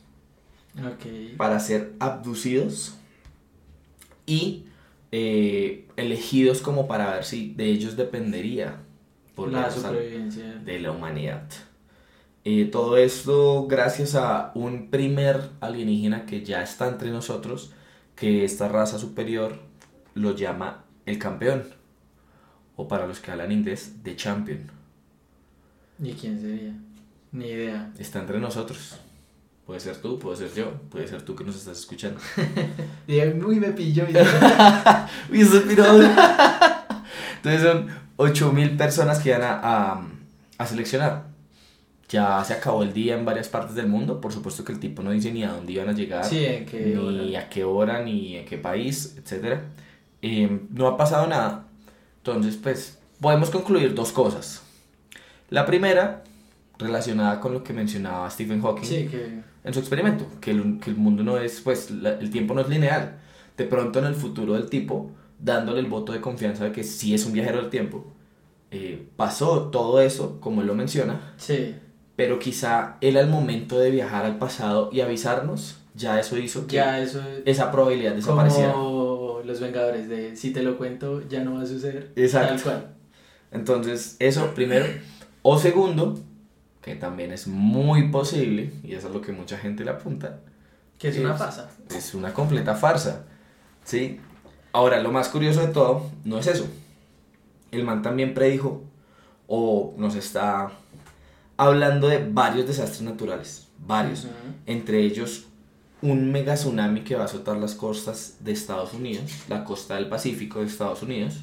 [1.37, 2.95] para ser abducidos
[4.25, 4.65] y
[5.11, 8.77] eh, elegidos como para ver si de ellos dependería
[9.35, 10.55] por la supervivencia.
[10.63, 11.43] de la humanidad.
[12.45, 17.71] Eh, todo esto gracias a un primer alienígena que ya está entre nosotros,
[18.15, 19.59] que esta raza superior
[20.13, 21.63] lo llama el campeón,
[22.75, 24.69] o para los que hablan inglés, The Champion.
[26.01, 26.73] ¿Y quién sería?
[27.31, 27.91] Ni idea.
[27.97, 28.97] Está entre nosotros.
[29.65, 32.19] Puede ser tú, puede ser yo, puede ser tú que nos estás escuchando.
[33.07, 34.03] Dije, uy, me pilló.
[34.03, 34.13] y-
[35.31, 35.65] Uy, eso es.
[37.37, 39.59] Entonces son 8000 personas que van a,
[39.93, 40.07] a,
[40.57, 41.32] a seleccionar.
[42.09, 44.21] Ya se acabó el día en varias partes del mundo.
[44.21, 46.65] Por supuesto que el tipo no dice ni a dónde iban a llegar, sí, en
[46.65, 47.39] qué ni hora?
[47.45, 49.59] a qué hora, ni en qué país, etc.
[50.69, 51.67] no ha pasado nada.
[52.17, 54.61] Entonces, pues, podemos concluir dos cosas.
[55.49, 56.23] La primera,
[56.77, 59.41] relacionada con lo que mencionaba Stephen Hawking Sí, que.
[59.63, 62.61] en su experimento, que el, que el mundo no es, pues, la- el tiempo no
[62.61, 63.17] es lineal.
[63.57, 67.13] De pronto en el futuro del tipo, dándole el voto de confianza de que sí
[67.13, 68.05] es un viajero del tiempo,
[68.71, 71.75] eh, pasó todo eso, como él lo menciona, Sí.
[72.15, 76.75] Pero quizá él al momento de viajar al pasado y avisarnos, ya eso hizo que
[76.77, 77.41] Ya eso es.
[77.45, 78.73] esa probabilidad desapareciera.
[78.73, 82.11] Como los Vengadores de si te lo cuento ya no va a suceder.
[82.15, 82.53] Exacto.
[82.55, 82.87] Tal cual.
[83.51, 84.85] Entonces, eso primero.
[85.41, 86.17] O segundo,
[86.81, 90.39] que también es muy posible, y eso es lo que mucha gente le apunta,
[90.97, 91.69] Que es una farsa.
[91.95, 93.25] es una completa farsa.
[93.83, 94.19] ¿Sí?
[94.71, 96.65] Ahora, lo más curioso de todo no es eso.
[97.71, 98.81] El man también predijo
[99.47, 100.71] o nos está
[101.57, 103.67] hablando de varios desastres naturales.
[103.85, 104.27] Varios.
[104.65, 105.45] Entre ellos,
[106.01, 110.07] un mega tsunami que va a azotar las costas de Estados Unidos, la costa del
[110.07, 111.35] Pacífico de Estados Unidos,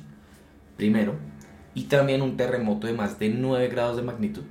[0.77, 1.15] primero.
[1.75, 4.43] y también un terremoto de más de 9 grados de magnitud.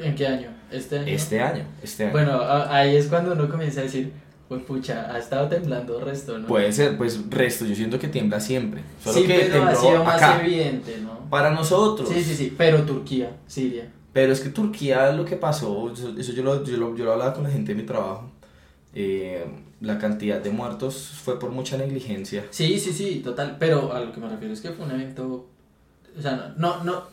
[0.00, 0.48] ¿En qué año?
[0.70, 1.06] ¿Este año?
[1.08, 2.12] Este año, este año.
[2.12, 4.12] Bueno, ahí es cuando uno comienza a decir,
[4.48, 6.46] pues pucha, ha estado temblando resto, ¿no?
[6.46, 8.82] Puede ser, pues resto, yo siento que tiembla siempre.
[9.02, 10.40] Solo sí, que pero ha sido más acá.
[10.44, 11.28] evidente, ¿no?
[11.30, 12.08] Para nosotros.
[12.08, 13.90] Sí, sí, sí, pero Turquía, Siria.
[14.18, 17.32] Pero es que Turquía lo que pasó, eso, yo, lo, yo, lo, yo lo hablaba
[17.34, 18.28] con la gente de mi trabajo,
[18.92, 19.46] eh,
[19.80, 22.44] la cantidad de muertos fue por mucha negligencia.
[22.50, 25.46] Sí, sí, sí, total, pero a lo que me refiero es que fue un evento,
[26.18, 27.04] o sea, no, no, no,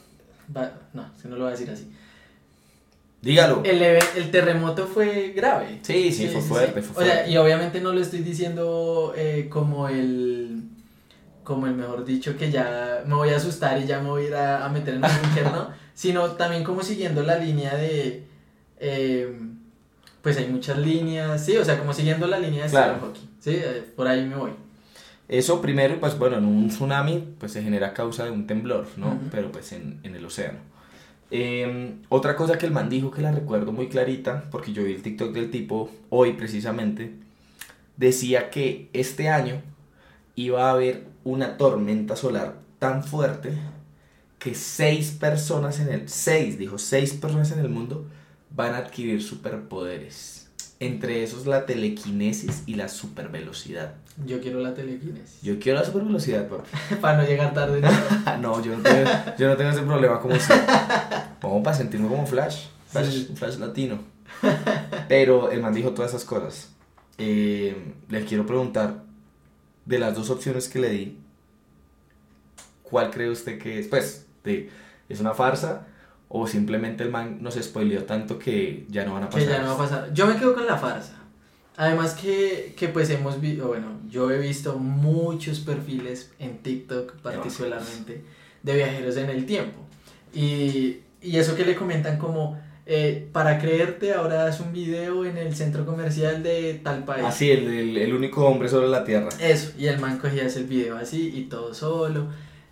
[0.57, 1.91] va- no, es que no lo voy a decir así.
[3.21, 3.61] Dígalo.
[3.63, 5.79] El, el terremoto fue grave.
[5.83, 9.89] Sí, sí, fue fuerte, fue O sea, y obviamente no lo estoy diciendo eh, como
[9.89, 10.63] el,
[11.43, 14.27] como el mejor dicho que ya me voy a asustar y ya me voy a
[14.27, 15.84] ir a, a meter en un búnker, ¿no?
[15.95, 18.23] Sino también como siguiendo la línea de,
[18.79, 19.35] eh,
[20.21, 22.99] pues hay muchas líneas, sí, o sea, como siguiendo la línea de Claro.
[22.99, 24.51] Hawking, sí, eh, por ahí me voy.
[25.27, 28.85] Eso primero, pues bueno, en un tsunami pues se genera a causa de un temblor,
[28.97, 29.19] ¿no?
[29.31, 30.59] Pero pues en, en el océano.
[31.31, 34.93] Eh, otra cosa que el man dijo que la recuerdo muy clarita, porque yo vi
[34.93, 37.13] el TikTok del tipo hoy precisamente,
[37.97, 39.61] decía que este año
[40.35, 43.53] iba a haber una tormenta solar tan fuerte
[44.45, 48.05] que seis personas en el, seis, dijo, seis personas en el mundo
[48.51, 50.51] van a adquirir superpoderes.
[50.79, 53.95] Entre esos la telequinesis y la supervelocidad.
[54.23, 55.41] Yo quiero la telequinesis.
[55.41, 56.69] Yo quiero la supervelocidad, papi.
[57.01, 57.81] Para no llegar tarde.
[57.81, 57.89] ¿no?
[58.39, 60.61] No, yo no, tengo, yo no tengo ese problema como usted.
[61.41, 62.67] Vamos para sentirme como Flash.
[62.91, 63.31] Flash, Sí.
[63.33, 63.97] Flash latino.
[65.07, 66.69] Pero el man dijo todas esas cosas.
[67.17, 69.01] Eh, le quiero preguntar,
[69.85, 71.17] de las dos opciones que le di,
[72.83, 73.87] ¿cuál cree usted que es?
[73.87, 74.69] Pues, de,
[75.09, 75.87] ¿es una farsa?
[76.27, 79.47] ¿O simplemente el man nos spoileó tanto que ya no van a pasar?
[79.47, 80.13] Que ya no va a pasar.
[80.13, 81.13] Yo me quedo con la farsa.
[81.77, 88.23] Además que, que pues hemos visto, bueno, yo he visto muchos perfiles en TikTok particularmente
[88.63, 89.79] de viajeros en el tiempo.
[90.33, 95.37] Y, y eso que le comentan como, eh, para creerte ahora haz un video en
[95.37, 97.25] el centro comercial de tal país.
[97.25, 99.29] Así, el, el, el único hombre sobre la tierra.
[99.39, 102.27] Eso, y el man cogía ese video así y todo solo.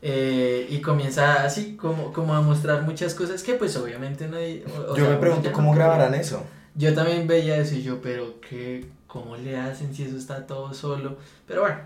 [0.05, 4.65] Eh, y comienza así como, como a mostrar muchas cosas que pues obviamente nadie...
[4.67, 6.43] o- o Yo sea, me pregunto no cómo grabarán eso.
[6.75, 10.73] Yo también veía eso y yo, pero qué, ¿cómo le hacen si eso está todo
[10.73, 11.17] solo?
[11.47, 11.77] Pero bueno.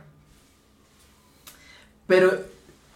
[2.08, 2.32] Pero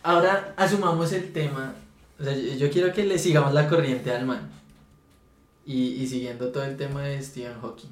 [0.04, 1.76] ahora asumamos el tema.
[2.20, 4.50] O sea, yo, yo quiero que le sigamos la corriente al man.
[5.66, 7.90] Y, y siguiendo todo el tema de Stephen Hawking.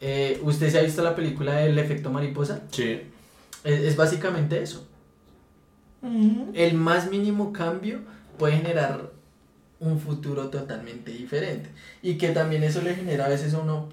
[0.00, 2.62] Eh, ¿Usted se ha visto la película El efecto mariposa?
[2.72, 3.02] Sí.
[3.62, 4.88] Es, es básicamente eso.
[6.02, 8.00] El más mínimo cambio
[8.38, 9.10] puede generar
[9.78, 11.70] un futuro totalmente diferente.
[12.02, 13.88] Y que también eso le genera a veces a uno,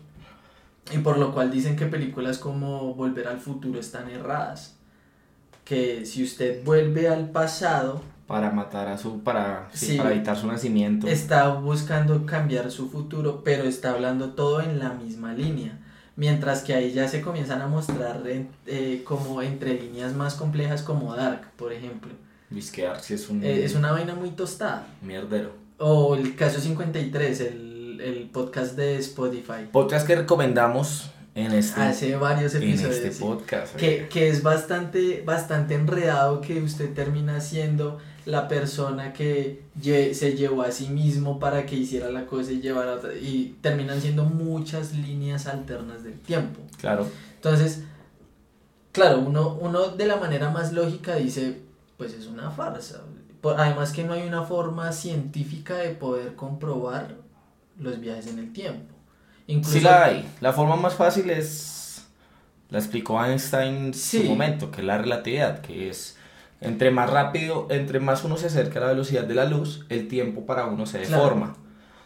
[0.91, 4.76] y por lo cual dicen que películas como Volver al futuro están erradas.
[5.65, 9.22] Que si usted vuelve al pasado, Para matar a su.
[9.22, 9.98] Para, sí, Sí.
[9.98, 11.08] para evitar su nacimiento.
[11.08, 15.78] está buscando cambiar su futuro, pero está hablando todo en la misma línea.
[16.19, 20.82] Mientras que ahí ya se comienzan a mostrar en- eh, como entre líneas más complejas
[20.84, 22.12] como Dark, por ejemplo.
[22.49, 23.43] Visquear, si es un.
[23.43, 24.86] Eh, es una vaina muy tostada.
[25.01, 25.51] Mierdero.
[25.77, 29.69] O el caso 53, el, el podcast de Spotify.
[29.71, 32.95] Podcast que recomendamos en este, Hace varios en episodios.
[32.97, 33.23] este sí.
[33.23, 33.75] podcast.
[33.77, 40.36] que, que es bastante, bastante enredado que usted termina siendo la persona que lle- se
[40.36, 44.23] llevó a sí mismo para que hiciera la cosa y llevara otra, y terminan siendo
[44.25, 46.60] muchas líneas alternas del tiempo.
[46.79, 47.08] Claro.
[47.36, 47.84] Entonces,
[48.91, 51.62] claro, uno, uno de la manera más lógica dice,
[51.97, 53.01] pues es una farsa.
[53.41, 57.15] Por- además que no hay una forma científica de poder comprobar
[57.79, 58.93] los viajes en el tiempo.
[59.47, 60.29] Incluso, Sí la hay.
[60.41, 62.03] La forma más fácil es.
[62.69, 64.19] La explicó Einstein en Sí.
[64.21, 66.17] su momento, que es la relatividad, que es.
[66.62, 70.08] Entre más rápido, entre más uno se acerca a la velocidad de la luz, el
[70.08, 71.24] tiempo para uno se Claro.
[71.24, 71.56] deforma.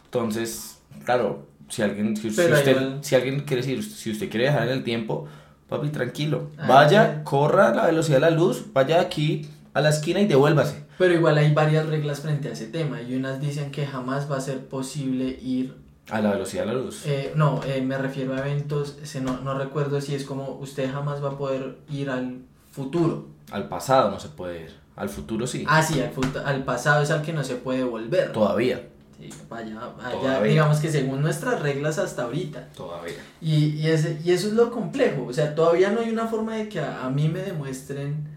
[0.04, 4.62] Entonces, claro, si alguien, si, si usted, si alguien quiere decir, si usted quiere viajar
[4.64, 5.26] en el tiempo,
[5.68, 6.50] papi, tranquilo.
[6.56, 10.26] Ah, Vaya, corra a la velocidad de la luz, vaya aquí a la esquina y
[10.26, 10.84] devuélvase.
[10.98, 14.36] Pero igual hay varias reglas frente a ese tema y unas dicen que jamás va
[14.36, 15.74] a ser posible ir,
[16.10, 17.04] A la velocidad de la luz.
[17.06, 21.24] eh, no, eh, me refiero a eventos, no, no recuerdo si es como usted jamás
[21.24, 23.33] va a poder ir al futuro.
[23.50, 24.74] Al pasado no se puede ir.
[24.96, 25.64] Al futuro sí.
[25.68, 26.12] Ah, sí, al,
[26.46, 28.32] al pasado es al que no se puede volver.
[28.32, 28.88] Todavía.
[29.18, 30.50] Sí, vaya, vaya, Todavía.
[30.50, 32.68] digamos que según nuestras reglas hasta ahorita.
[32.76, 33.14] Todavía.
[33.40, 36.56] Y, y, ese, y eso es lo complejo, o sea, todavía no hay una forma
[36.56, 38.28] de que a, a mí me demuestren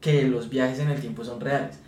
[0.00, 1.78] que los viajes en el tiempo son reales.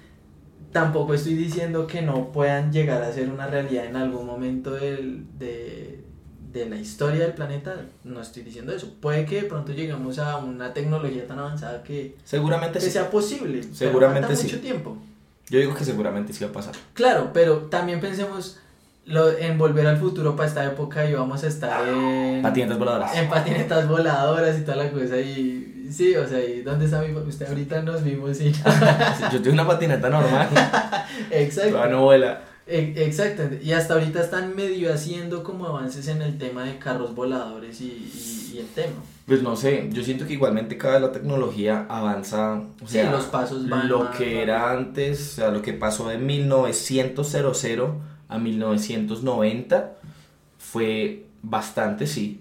[0.73, 5.27] Tampoco estoy diciendo que no puedan llegar a ser una realidad en algún momento del,
[5.39, 6.04] de,
[6.55, 8.95] de la historia del planeta, no estoy diciendo eso.
[9.01, 12.93] Puede que de pronto lleguemos a una tecnología tan avanzada que, Seguramente que sí.
[12.93, 13.61] sea posible.
[13.63, 14.47] pero Seguramente falta sí.
[14.47, 14.97] mucho tiempo.
[15.51, 16.75] Yo digo que seguramente sí va a pasar.
[16.95, 18.61] Claro, pero también pensemos
[19.05, 22.41] lo, en volver al futuro para esta época y vamos a estar en...
[22.41, 23.17] Patinetas voladoras.
[23.17, 25.89] En patinetas voladoras y toda la cosa y...
[25.91, 27.13] Sí, o sea, ¿y dónde está mi...
[27.13, 28.53] Usted ahorita nos vimos y...
[29.33, 30.49] Yo tengo una patineta normal.
[31.31, 31.73] Exacto.
[31.73, 32.54] Toda no vuela.
[32.67, 37.15] E- Exacto, y hasta ahorita están medio haciendo como avances en el tema de carros
[37.15, 38.97] voladores y, y- y el tema.
[39.27, 43.11] Pues no sé, yo siento que igualmente cada vez la tecnología avanza, o Sí, sea,
[43.11, 47.35] los pasos van lo más que era antes, o sea, lo que pasó de 1900
[48.29, 49.95] a 1990
[50.59, 52.41] fue bastante, sí,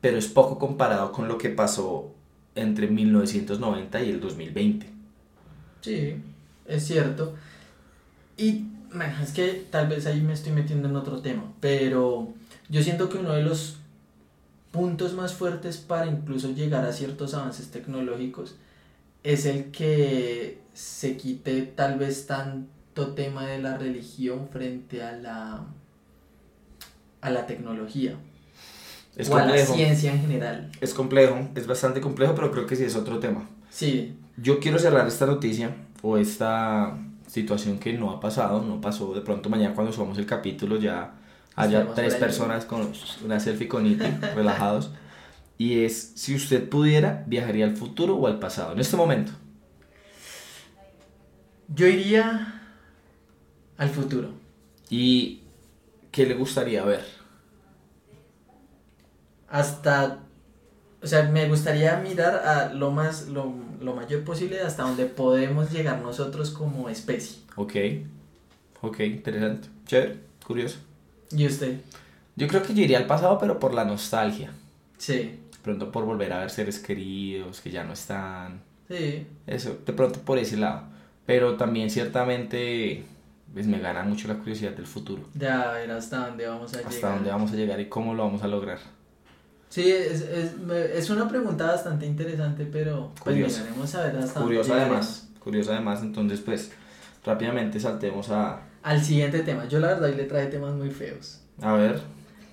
[0.00, 2.12] pero es poco comparado con lo que pasó
[2.54, 4.86] entre 1990 y el 2020.
[5.80, 6.14] Sí,
[6.66, 7.34] es cierto.
[8.36, 8.64] Y
[9.22, 12.28] es que tal vez ahí me estoy metiendo en otro tema, pero
[12.68, 13.78] yo siento que uno de los
[14.70, 18.56] puntos más fuertes para incluso llegar a ciertos avances tecnológicos
[19.22, 25.64] es el que se quite tal vez tanto tema de la religión frente a la
[27.22, 28.16] a la tecnología
[29.16, 30.70] Es o a la complejo, ciencia en general.
[30.80, 33.48] es complejo, es bastante complejo, pero creo que sí es otro tema.
[33.70, 36.96] Sí, Yo quiero cerrar esta noticia o esta
[37.40, 39.14] situación que no ha pasado, no pasó.
[39.14, 41.14] De pronto mañana cuando subamos el capítulo ya
[41.54, 42.92] haya tres personas con
[43.24, 44.90] una selfie con Iti, relajados.
[45.58, 49.32] Y es, si usted pudiera, viajaría al futuro o al pasado, en este momento.
[51.68, 52.62] yo iría
[53.78, 54.30] al futuro.
[54.90, 55.42] ¿Y
[56.12, 57.16] qué le gustaría ver?
[59.48, 60.18] hasta,
[61.06, 65.70] o sea, me gustaría mirar a lo más, lo, lo mayor posible hasta donde podemos
[65.70, 67.38] llegar nosotros como especie.
[67.56, 67.74] Ok,
[68.82, 70.16] ok, interesante, chévere,
[70.46, 70.78] curioso.
[71.30, 71.80] ¿Y usted?
[72.36, 74.50] Yo creo que yo iría al pasado, pero por la nostalgia.
[74.98, 75.14] Sí,
[75.52, 78.60] De pronto por volver a ver seres queridos que ya no están.
[78.88, 80.82] sí, Eso, de pronto por ese lado.
[81.24, 83.04] Pero también ciertamente
[83.52, 85.22] pues, me gana mucho la curiosidad del futuro.
[85.34, 87.14] ya ver hasta dónde vamos a Hasta llegar.
[87.14, 88.78] dónde vamos a llegar y cómo lo vamos a lograr.
[89.76, 90.52] Sí, es, es,
[90.94, 93.60] es una pregunta bastante interesante, pero pues Curiosa.
[93.60, 94.70] a ver hasta llegaremos.
[94.70, 95.28] además.
[95.38, 96.72] Curioso además, entonces pues
[97.22, 98.62] rápidamente saltemos a...
[98.82, 101.42] Al siguiente tema, yo la verdad hoy le traje temas muy feos.
[101.60, 102.00] A ver,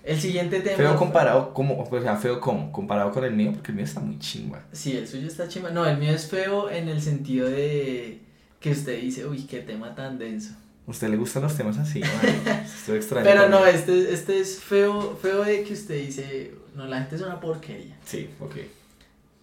[0.04, 0.76] El siguiente tema...
[0.76, 4.02] feo comparado, como, o sea, feo como, comparado con el mío, porque el mío está
[4.02, 4.62] muy chingua.
[4.74, 5.70] Sí, el suyo está chima.
[5.70, 8.20] No, el mío es feo en el sentido de
[8.60, 10.56] que usted dice, uy, qué tema tan denso.
[10.86, 12.02] ¿A usted le gustan los temas así?
[12.66, 13.24] Estoy extraño.
[13.24, 17.22] Pero no, este, este es feo, feo de que usted dice, no, la gente es
[17.22, 17.96] una porquería.
[18.06, 18.56] Sí, ok.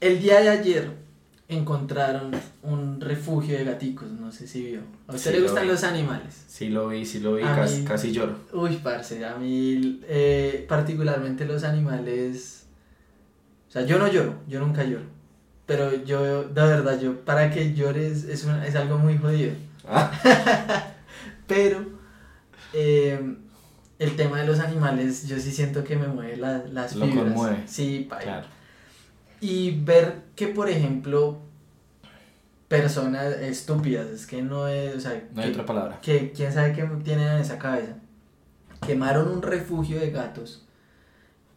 [0.00, 0.90] El día de ayer
[1.48, 2.30] encontraron
[2.62, 4.80] un refugio de gaticos, no sé si vio.
[5.08, 6.44] ¿A usted Sí, le gustan los animales?
[6.46, 8.36] Sí lo vi, sí lo vi, casi, mí- casi lloro.
[8.52, 12.66] Uy, parce, a mí eh, particularmente los animales...
[13.68, 15.04] O sea, yo no lloro, yo nunca lloro.
[15.66, 19.52] Pero yo, de verdad, yo, para que llores es, es algo muy jodido.
[19.88, 20.10] Ah,
[21.46, 21.84] Pero
[22.72, 23.36] eh,
[24.00, 27.24] el tema de los animales, yo sí siento que me mueve la- las Lo fibras.
[27.32, 27.62] conmueve.
[27.66, 28.46] Sí, claro.
[29.40, 31.38] Y ver que, por ejemplo,
[32.68, 35.98] personas estúpidas, es que no es, o sea, No hay que, otra palabra.
[36.00, 37.96] que quién sabe qué tienen en esa cabeza,
[38.86, 40.66] quemaron un refugio de gatos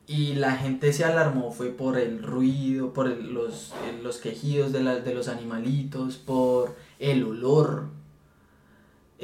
[0.06, 4.84] y la gente se alarmó, fue por el ruido, por el- los, los quejidos de,
[4.84, 7.90] la- de los animalitos, por el olor.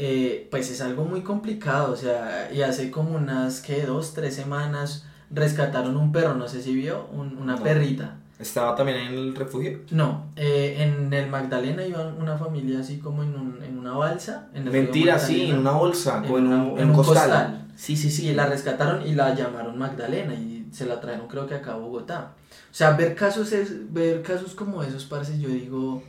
[0.02, 4.34] Eh, pues es algo muy complicado, o sea, y hace como unas, que Dos, tres
[4.34, 7.64] semanas rescataron un perro, no sé si vio, un- una No.
[7.64, 8.16] perrita.
[8.40, 9.80] ¿Estaba también en el refugio?
[9.92, 14.48] No, eh, en el Magdalena iba una familia así como en, un- en una balsa.
[14.54, 17.16] En el Mentira, sí, en una bolsa, En o en, una- un, en costal.
[17.30, 17.68] costal.
[17.76, 18.30] Sí, sí, sí.
[18.30, 21.76] Y la rescataron y la llamaron Magdalena y se la trajeron creo que acá a
[21.76, 22.32] Bogotá.
[22.72, 26.02] O sea, ver casos, es, ver casos como esos, parce, yo digo,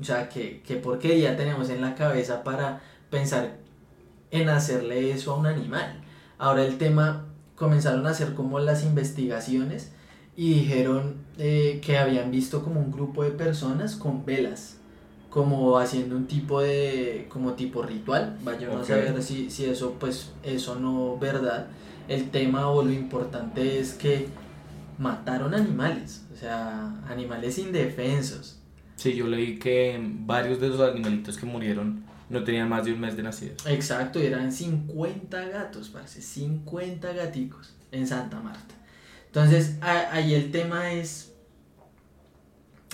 [0.00, 3.56] o sea, que, que porquería tenemos en la cabeza para pensar
[4.30, 6.00] en hacerle eso a un animal.
[6.38, 9.92] Ahora el tema, comenzaron a hacer como las investigaciones
[10.36, 14.78] y dijeron eh, que habían visto como un grupo de personas con velas,
[15.30, 18.88] como haciendo un tipo de, como tipo ritual, vaya uno a Ok.
[18.88, 21.68] saber si, si eso pues eso no verdad.
[22.08, 24.28] El tema o lo importante es que
[24.98, 28.58] mataron animales, o sea, animales indefensos.
[29.02, 33.00] Sí, yo leí que varios de esos animalitos que murieron no tenían más de un
[33.00, 33.66] mes de nacidos.
[33.66, 38.74] Exacto, eran 50 gatos, parce, 50 gaticos en Santa Marta.
[39.26, 41.32] Entonces, a- ahí el tema es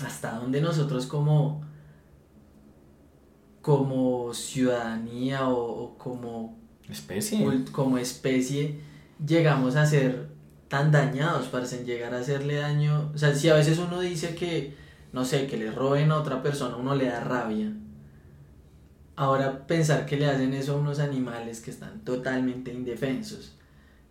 [0.03, 1.63] hasta dónde nosotros como
[3.61, 6.57] como ciudadanía o, o como,
[6.89, 7.39] Especie.
[7.45, 8.81] cult- como especie
[9.27, 10.29] llegamos a ser
[10.69, 13.11] tan dañados, parce, en llegar a hacerle daño.
[13.15, 14.75] O sea, si a veces uno dice que,
[15.13, 17.73] no sé, que le roben a otra persona, uno le da rabia.
[19.17, 23.57] Ahora pensar que le hacen eso a unos animales que están totalmente indefensos,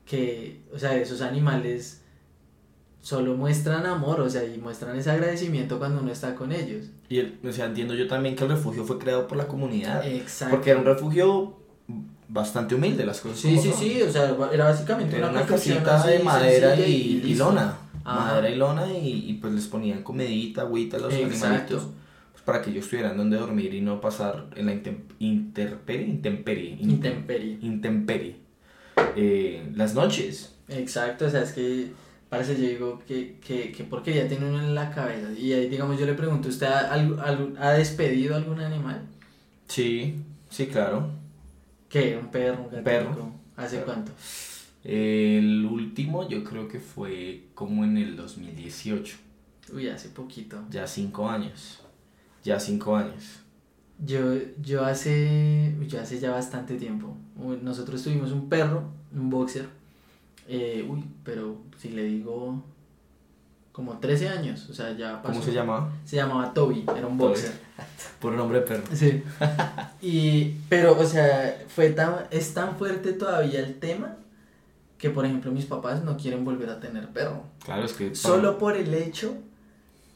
[0.05, 2.01] que, o sea, esos animales
[2.99, 6.87] solo muestran amor, o sea, y muestran ese agradecimiento cuando uno está con ellos.
[7.07, 10.05] Y, el, o sea, entiendo yo también que el refugio fue creado por la comunidad.
[10.05, 10.55] Exacto.
[10.55, 11.55] Porque era un refugio
[12.27, 13.79] bastante humilde, las cosas Sí, como sí, son.
[13.79, 17.77] sí, o sea, era básicamente Era una casita de madera y, lona.
[18.15, 21.45] Madera y lona y, y pues les ponían comidita, agüita a los Exacto.
[21.45, 21.87] animalitos.
[22.31, 24.73] Pues para que ellos tuvieran donde dormir y no pasar en la
[25.19, 27.57] intemperie, intem- Intemperie.
[27.61, 28.35] intemperie.
[29.15, 30.53] Eh, las noches.
[30.69, 31.91] Exacto, o sea, es que
[32.29, 35.31] parece, yo digo que, que, que porquería tiene uno en la cabeza.
[35.37, 39.01] Y ahí, digamos, yo le pregunto, ¿usted ha, despedido algún animal?
[39.67, 40.15] Sí,
[40.49, 41.09] sí, claro.
[41.89, 42.17] ¿Qué?
[42.21, 42.69] ¿Un perro?
[42.71, 43.31] ¿Un perro.
[43.55, 43.85] ¿Hace Perro.
[43.85, 44.11] cuánto?
[44.87, 49.17] El último yo creo que fue como en el 2018.
[49.73, 50.63] Uy, hace poquito.
[50.69, 51.81] Ya cinco años.
[52.41, 53.41] Ya cinco años.
[53.99, 57.17] Yo, yo hace, yo hace ya bastante tiempo.
[57.61, 59.67] Nosotros tuvimos un perro, un boxer.
[60.47, 62.63] eh, uy, pero si le digo
[63.73, 65.33] como 13 años, o sea, ya pasó.
[65.33, 65.91] ¿Cómo se llamaba?
[66.05, 67.51] Se llamaba Toby, era un boxer.
[68.21, 68.83] Por nombre de perro.
[68.93, 69.21] Sí.
[70.01, 74.15] Y, pero, o sea, fue tan, es tan fuerte todavía el tema
[74.97, 77.43] que, por ejemplo, mis papás no quieren volver a tener perro.
[77.63, 78.15] Claro, es que...
[78.15, 79.35] Solo por el hecho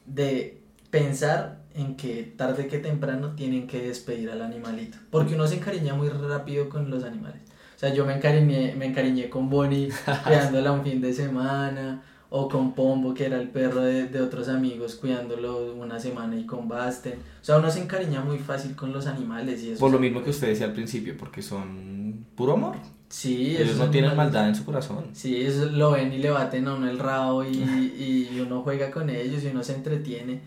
[0.05, 4.97] de pensar en que tarde que temprano tienen que despedir al animalito.
[5.09, 7.41] Porque uno se encariña muy rápido con los animales.
[7.75, 9.89] O sea, yo me encariñé, me encariñé con Bonnie
[10.23, 12.03] cuidándola un fin de semana.
[12.33, 16.45] O con Pombo, que era el perro de, de otros amigos, cuidándolo una semana y
[16.45, 17.15] con Basten.
[17.15, 19.81] O sea, uno se encariña muy fácil con los animales y eso.
[19.81, 22.77] Por lo mismo que usted decía al principio, porque son puro amor.
[23.11, 25.05] Sí, Ellos no tienen maldad en su corazón.
[25.13, 28.89] Sí, eso lo ven y le baten a uno el rabo y, y uno juega
[28.89, 30.41] con ellos y uno se entretiene.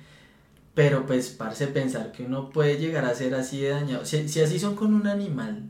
[0.74, 4.04] Pero pues, parce, pensar que uno puede llegar a ser así de dañado.
[4.06, 5.62] Si, si así son con un animal,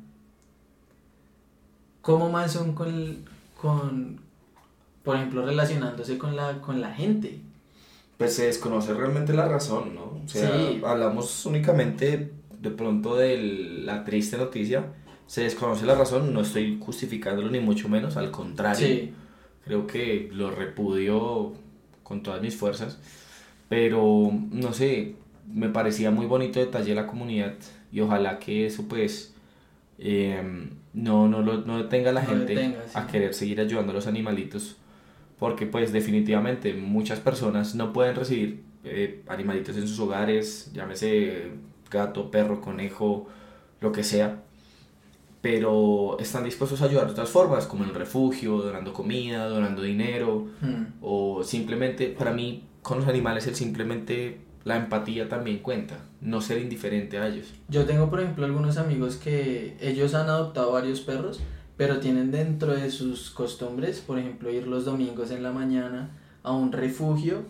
[2.01, 3.19] ¿cómo más son con,
[3.61, 4.21] con
[5.03, 7.41] por ejemplo, relacionándose con la, con la gente?
[8.19, 10.21] Pues se desconoce realmente la razón, ¿no?
[10.25, 10.81] O sea, Sí.
[10.85, 12.31] hablamos únicamente
[12.61, 13.37] de pronto de
[13.85, 14.85] la triste noticia.
[15.27, 18.87] Se desconoce la razón, no estoy justificándolo ni mucho menos, al contrario.
[18.87, 19.13] Sí,
[19.65, 21.55] Creo que lo repudio
[22.03, 22.99] con todas mis fuerzas.
[23.69, 25.17] Pero, no sé,
[25.53, 27.55] me parecía muy bonito detalle de la comunidad
[27.91, 29.35] y ojalá que eso pues
[29.99, 30.43] eh,
[30.93, 32.93] no, no, lo, no detenga a la No gente detenga, sí.
[32.95, 34.77] a querer seguir ayudando a los animalitos.
[35.39, 41.53] Porque pues definitivamente muchas personas no pueden recibir eh, animalitos en sus hogares, llámese
[41.91, 43.29] gato, perro, conejo,
[43.81, 44.43] lo que sea
[45.45, 49.83] pero están dispuestos a ayudar de otras formas, como en el refugio, donando comida, donando
[49.83, 50.85] dinero, Mm.
[51.03, 56.63] o simplemente, para mí, con los animales, el simplemente la empatía también cuenta, no ser
[56.63, 57.49] indiferente a ellos.
[57.69, 61.43] Yo tengo, por ejemplo, algunos amigos que ellos han adoptado varios perros,
[61.77, 66.09] pero tienen dentro de sus costumbres, por ejemplo, ir los domingos en la mañana
[66.43, 67.43] a un refugio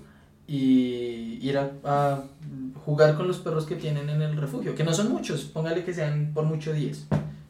[0.48, 2.24] y ir a, a
[2.84, 5.94] jugar con los perros que tienen en el refugio, que no son muchos, póngale que
[5.94, 7.06] sean por mucho 10,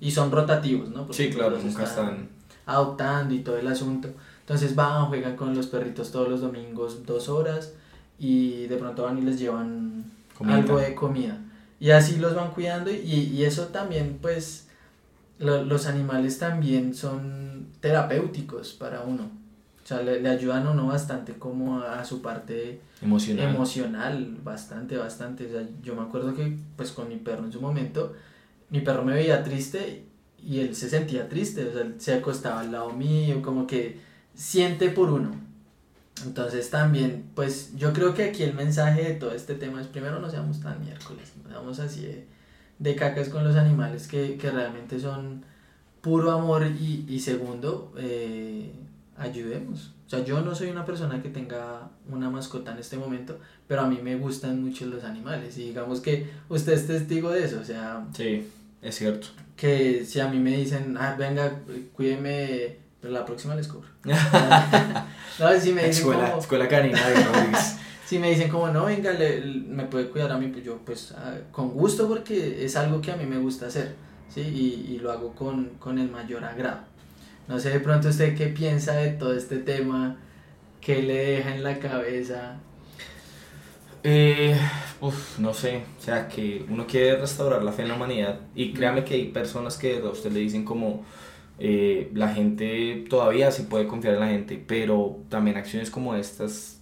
[0.07, 1.07] y son rotativos, ¿no?
[1.07, 2.29] Porque Sí, claro, nunca están...
[2.67, 4.09] adoptando y todo el asunto.
[4.40, 7.73] Entonces van, juegan con los perritos todos los domingos dos horas
[8.19, 10.05] y de pronto van y les llevan
[10.37, 10.57] Comida.
[10.57, 11.38] algo de comida.
[11.81, 12.97] Y así los van cuidando y,
[13.35, 14.69] y eso también pues
[15.38, 19.25] lo- los animales también son terapéuticos para uno.
[19.83, 23.55] O sea, le, le ayudan a uno bastante como a, a su parte Emocional.
[23.55, 25.47] emocional, bastante, bastante.
[25.47, 28.14] O sea, yo me acuerdo que pues con mi perro en su momento,
[28.70, 30.05] mi perro me veía triste
[30.42, 34.00] y él se sentía triste, o sea, él se acostaba al lado mío, como que
[34.35, 35.33] siente por uno.
[36.24, 40.20] Entonces también, pues yo creo que aquí el mensaje de todo este tema es primero
[40.20, 42.27] no seamos tan miércoles, no seamos así de,
[42.79, 45.44] de cacas con los animales que, que realmente son
[46.00, 48.70] puro amor y, y segundo, eh,
[49.16, 49.93] ayudemos.
[50.07, 53.81] O sea, yo no soy una persona que tenga una mascota en este momento, pero
[53.83, 57.59] a mí me gustan mucho los animales y digamos que usted es testigo de eso,
[57.61, 58.47] o sea, Sí,
[58.83, 59.29] es cierto.
[59.57, 61.50] que si a mí me dicen, ah, venga,
[61.94, 63.88] cuídeme, pero la próxima les cobro.
[64.05, 66.98] no, si me dicen Escuela, como, escuela canina
[68.07, 71.13] si me dicen como, no, venga, le- me puede cuidar a mí, pues yo, pues,
[71.17, 73.94] ah, con gusto porque es algo que a mí me gusta hacer,
[74.29, 74.40] ¿sí?
[74.42, 76.81] Y, y lo hago con, con el mayor agrado.
[77.49, 80.17] No sé de pronto usted qué piensa de todo este tema,
[80.81, 82.61] qué le deja en la cabeza.
[84.03, 84.55] Eh,
[85.01, 88.75] uf, no sé, o sea, que uno quiere restaurar la fe en la humanidad y
[88.75, 91.07] créame que hay personas que a usted le dicen como
[91.59, 96.81] eh, la gente todavía se puede confiar en la gente, pero también acciones como estas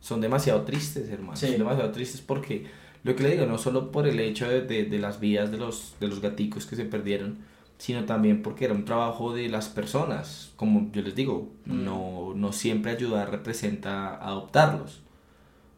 [0.00, 1.48] son demasiado tristes, hermano, Sí.
[1.48, 2.66] son demasiado tristes porque
[3.04, 5.58] Lo que le digo, no solo por el hecho de, de, de las vidas de
[5.58, 7.38] los, de los gaticos que se perdieron,
[7.84, 10.52] sino también porque era un trabajo de las personas.
[10.56, 11.84] Como yo les digo, Mm.
[11.84, 15.02] no, no siempre ayudar representa adoptarlos.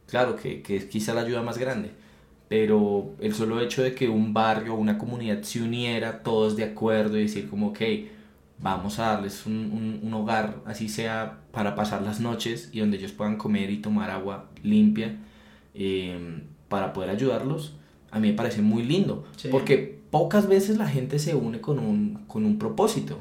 [0.07, 1.91] Claro que, que es quizá la ayuda más grande,
[2.47, 6.63] pero el solo hecho de que un barrio o una comunidad se uniera todos de
[6.63, 7.79] acuerdo y decir como, ok,
[8.59, 12.97] vamos a darles un, un, un hogar, así sea para pasar las noches y donde
[12.97, 15.17] ellos puedan comer y tomar agua limpia
[15.75, 17.73] eh, para poder ayudarlos,
[18.11, 19.49] a mí me parece muy lindo, Sí.
[19.51, 23.17] porque pocas veces la gente se une con un, con un propósito.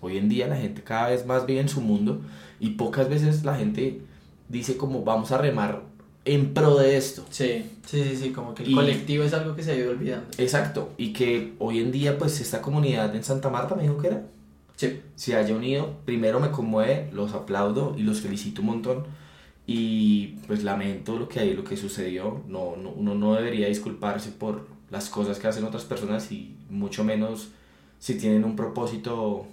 [0.00, 2.20] Hoy en día la gente cada vez más vive en su mundo
[2.60, 4.00] y pocas veces la gente
[4.48, 5.82] dice como vamos a remar
[6.26, 7.24] en pro de esto.
[7.30, 9.90] Sí, sí, sí, sí, como que el Y- colectivo es algo que se ha ido
[9.90, 10.26] olvidando.
[10.38, 14.08] Exacto, y que hoy en día pues esta comunidad en Santa Marta me dijo que
[14.08, 14.22] era,
[14.76, 19.04] Sí, se haya unido, primero me conmueve, los aplaudo y los felicito un montón
[19.66, 24.30] y pues lamento lo que hay, lo que sucedió, no, no, uno no debería disculparse
[24.30, 27.48] por las cosas que hacen otras personas y mucho menos
[27.98, 29.46] si tienen un propósito,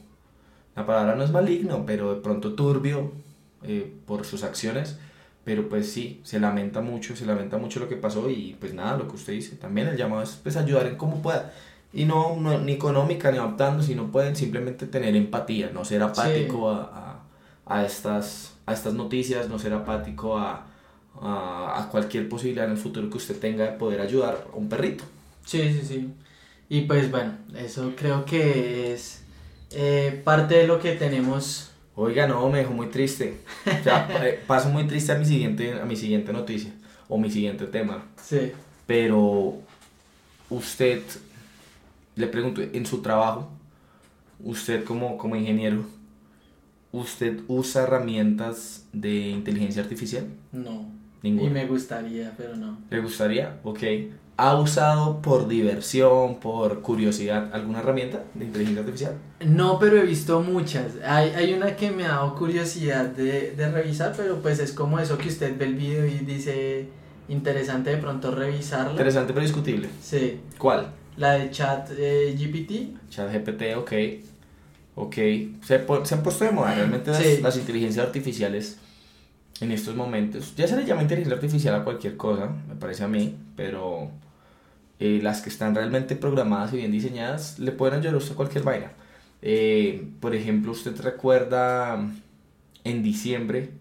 [0.75, 3.11] la palabra no es maligno, pero de pronto turbio
[3.63, 4.99] eh, por sus acciones,
[5.43, 8.97] pero pues sí, se lamenta mucho, se lamenta mucho lo que pasó y pues nada,
[8.97, 11.51] lo que usted dice, también el llamado es pues ayudar en cómo pueda.
[11.91, 16.69] Y no, no ni económica ni adoptando, sino pueden simplemente tener empatía, no ser apático
[16.69, 17.23] a,
[17.65, 20.67] a, a estas, a estas noticias, no ser apático a,
[21.19, 24.69] a, a cualquier posibilidad en el futuro que usted tenga de poder ayudar a un
[24.69, 25.03] perrito.
[25.45, 26.13] Sí, sí, sí.
[26.69, 29.23] Y pues bueno, eso creo que es
[29.71, 31.71] eh, parte de lo que tenemos.
[31.95, 33.39] Oiga, no, me dejó muy triste.
[33.65, 36.71] O sea, eh, paso muy triste a mi siguiente, a mi siguiente noticia
[37.09, 38.05] o mi siguiente tema.
[38.21, 38.53] Sí.
[38.87, 39.59] Pero
[40.49, 41.01] usted,
[42.15, 43.49] le pregunto, en su trabajo,
[44.39, 45.83] usted como, como ingeniero,
[46.91, 50.25] ¿usted usa herramientas de inteligencia artificial?
[50.51, 50.89] No.
[51.21, 51.49] Ninguna.
[51.49, 52.77] Y me gustaría, pero no.
[52.89, 53.59] ¿Le gustaría?
[53.63, 53.83] Ok.
[54.43, 59.13] ¿Ha usado por diversión, por curiosidad, alguna herramienta de inteligencia artificial?
[59.45, 60.93] No, pero he visto muchas.
[61.05, 64.99] Hay, hay una que me ha dado curiosidad de, de revisar, pero pues es como
[64.99, 66.87] eso que usted ve el video y dice
[67.29, 68.93] interesante de pronto revisarla.
[68.93, 69.89] Interesante pero discutible.
[70.01, 70.87] Sí, ¿Cuál?
[71.17, 73.09] la de chat eh, GPT.
[73.11, 73.91] ChatGPT, ok.
[74.95, 75.15] Ok.
[75.63, 78.79] Se, se han puesto de moda realmente las, las inteligencias artificiales
[79.59, 80.55] en estos momentos.
[80.55, 84.09] Ya se le llama inteligencia artificial a cualquier cosa, me parece a mí, pero
[85.01, 88.63] eh, las que están realmente programadas y bien diseñadas le pueden ayudar a usted cualquier
[88.63, 88.91] vaina.
[89.41, 92.07] Eh, por ejemplo, usted recuerda
[92.83, 93.71] en diciembre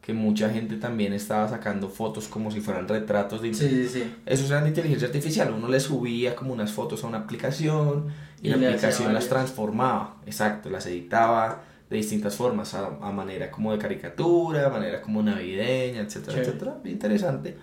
[0.00, 4.14] que mucha gente también estaba sacando fotos como si fueran retratos de Sí, sí, sí.
[4.26, 5.52] eso era de inteligencia artificial.
[5.52, 8.06] Uno le subía como unas fotos a una aplicación
[8.42, 10.16] y, Y la aplicación las transformaba.
[10.26, 15.22] Exacto, las editaba de distintas formas, a, a manera como de caricatura, a manera como
[15.22, 16.78] navideña, etcétera, etcétera.
[16.84, 17.56] Interesante.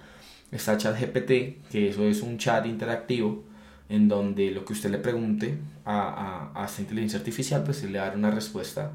[0.52, 3.44] Está ChatGPT, que eso es un chat interactivo
[3.90, 7.98] en donde lo que usted le pregunte a, a, a esta inteligencia artificial, pues le
[7.98, 8.92] va a dar una respuesta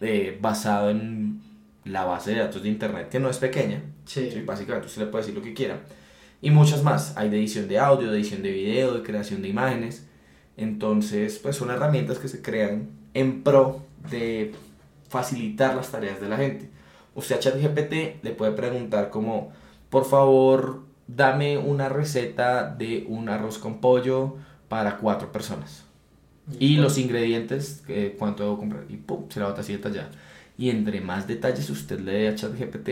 [0.00, 1.40] eh, basada en
[1.84, 4.30] la base de datos de internet, que no es pequeña, Sí.
[4.32, 5.80] Sí, básicamente usted le puede decir lo que quiera.
[6.40, 7.14] Y muchas más.
[7.16, 10.06] Hay de edición de audio, de edición de video, de creación de imágenes.
[10.56, 14.54] Entonces, pues son herramientas que se crean en pro de
[15.08, 16.70] facilitar las tareas de la gente.
[17.14, 19.52] Usted a ChatGPT le puede preguntar como,
[19.90, 24.36] por favor, dame una receta de un arroz con pollo
[24.68, 25.84] para cuatro personas.
[26.58, 28.84] Y los ingredientes, eh, cuánto debo comprar.
[28.88, 30.10] Y pum, se la bota así detallada.
[30.56, 32.88] Y entre más detalles usted le dé a ChatGPT,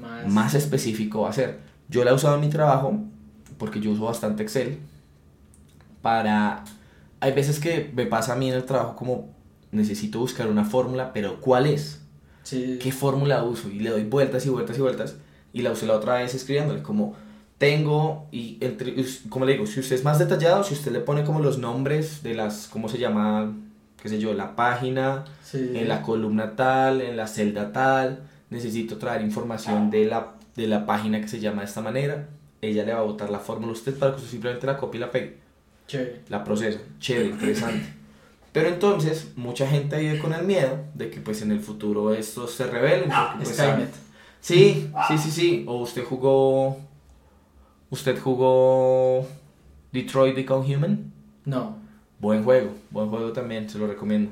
[0.00, 1.60] más, más específico va a ser.
[1.88, 2.98] Yo la he usado en mi trabajo
[3.58, 4.78] porque yo uso bastante Excel
[6.02, 6.64] para...
[7.20, 9.30] Hay veces que me pasa a mí en el trabajo como
[9.70, 12.02] necesito buscar una fórmula, pero ¿cuál es?
[12.42, 12.78] Sí.
[12.82, 13.70] ¿Qué fórmula uso?
[13.70, 15.16] Y le doy vueltas y vueltas y vueltas
[15.56, 17.14] y la usé la otra vez escribiéndole como
[17.58, 18.94] tengo y entre,
[19.28, 22.22] como le digo, si usted es más detallado, si usted le pone como los nombres
[22.22, 23.52] de las, ¿cómo se llama?
[24.02, 25.72] qué sé yo, la página, Sí.
[25.74, 30.84] en la columna tal, en la celda tal, necesito traer información de la, de la
[30.86, 32.28] página que se llama de esta manera,
[32.60, 34.98] ella le va a botar la fórmula a usted para que usted simplemente la copie
[34.98, 35.38] y la pegue,
[35.88, 36.20] Chévere.
[36.28, 37.86] la procesa, chévere, interesante.
[38.52, 42.52] Pero entonces, mucha gente vive con el miedo de que pues en el futuro estos
[42.52, 43.08] se rebelen.
[43.10, 43.90] porque, pues, Skynet.
[44.46, 45.64] Sí, sí, sí, sí.
[45.66, 46.76] O usted jugó.
[47.90, 49.26] Usted jugó
[49.92, 51.12] Detroit Become Human.
[51.44, 51.76] No.
[52.20, 54.30] Buen juego, buen juego también, se lo recomiendo.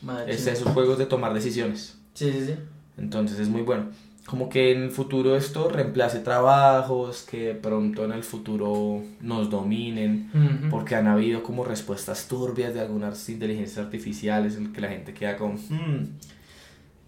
[0.00, 1.98] Madre Es de esos juegos de tomar decisiones.
[2.14, 2.54] Sí, sí, sí.
[2.96, 3.86] Entonces es muy bueno.
[4.26, 9.50] Como que en el futuro esto reemplace trabajos, que de pronto en el futuro nos
[9.50, 15.14] dominen, porque han habido como respuestas turbias de algunas inteligencias artificiales en que la gente
[15.14, 15.52] queda con...
[15.54, 16.06] "Hmm".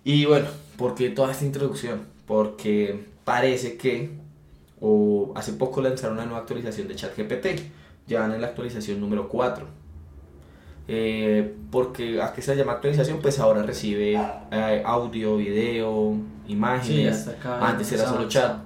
[0.03, 0.47] Y bueno,
[0.77, 2.01] ¿por qué toda esta introducción?
[2.31, 4.09] Porque parece que
[4.81, 7.47] o hace poco lanzaron una nueva actualización de ChatGPT,
[8.07, 9.67] ya van en la actualización número 4.
[10.87, 14.15] Eh, porque a qué se llama actualización, pues ahora recibe
[14.53, 16.15] eh, audio, video,
[16.47, 17.29] imágenes.
[17.45, 18.59] Antes era solo chat.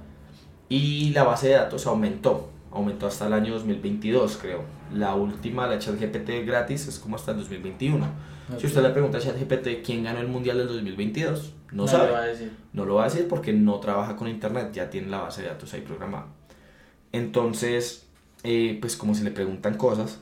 [0.69, 4.61] Y la base de datos aumentó, aumentó hasta el año 2022, creo.
[4.93, 8.34] La última, la ChatGPT gratis, es como hasta el 2021.
[8.59, 12.09] Si usted le pregunta a ChatGPT quién ganó el mundial del 2022, no, sabe.
[12.09, 12.53] Lo va a decir.
[12.73, 15.49] No lo va a decir porque no trabaja con internet, ya tiene la base de
[15.49, 16.27] datos ahí programada.
[17.13, 18.07] Entonces,
[18.43, 20.19] eh, pues como se le preguntan cosas,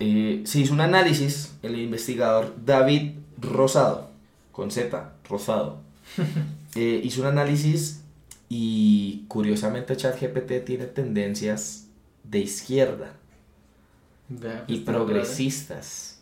[0.00, 4.10] eh, se hizo un análisis, el investigador David Rosado,
[4.52, 5.80] con Z, Rosado,
[6.76, 8.04] eh, hizo un análisis
[8.48, 11.88] y curiosamente ChatGPT tiene tendencias
[12.22, 13.14] de izquierda
[14.66, 16.17] y progresistas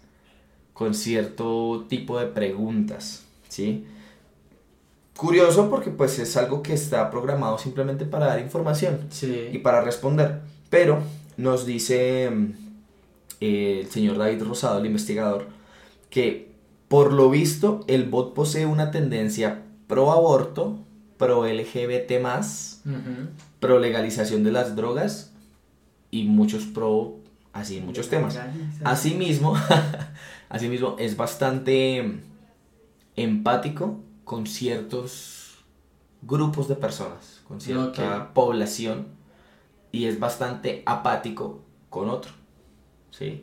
[0.76, 3.86] con cierto tipo de preguntas, ¿sí?
[5.16, 10.42] Curioso porque pues es algo que está programado simplemente para dar información y para responder,
[10.68, 10.98] pero
[11.38, 12.30] nos dice
[13.40, 15.46] el señor David Rosado, el investigador,
[16.10, 16.50] que
[16.88, 20.84] por lo visto el bot posee una tendencia pro aborto,
[21.16, 22.12] pro LGBT
[23.60, 25.32] pro legalización de las drogas
[26.10, 27.16] y muchos pro
[27.54, 28.38] así muchos temas.
[28.84, 29.56] Asimismo,
[30.48, 32.20] asimismo es bastante
[33.16, 35.64] empático con ciertos
[36.22, 39.06] grupos de personas, con cierta población
[39.92, 42.32] y es bastante apático con otro.
[43.10, 43.42] ¿sí?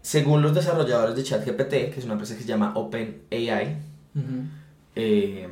[0.00, 3.78] Según los desarrolladores de ChatGPT, que es una empresa que se llama OpenAI,
[4.94, 5.48] eh,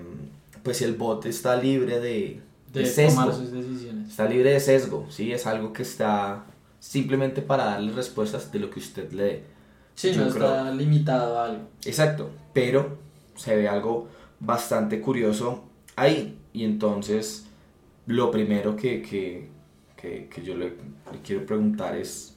[0.62, 2.40] pues el bot está libre de,
[2.72, 3.22] de, sesgo.
[3.22, 4.10] Tomar sus decisiones.
[4.10, 5.32] Está libre de sesgo, ¿sí?
[5.32, 6.44] Es algo que está
[6.78, 9.44] simplemente para darle respuestas de lo que usted le dé.
[10.02, 11.68] Sí, no está limitado a algo.
[11.84, 12.98] Exacto, pero
[13.36, 14.08] se ve algo
[14.40, 15.62] bastante curioso
[15.94, 16.40] ahí.
[16.52, 17.46] Y entonces,
[18.06, 19.48] lo primero que, que,
[19.96, 20.70] que, que yo le,
[21.12, 22.34] le, quiero preguntar es,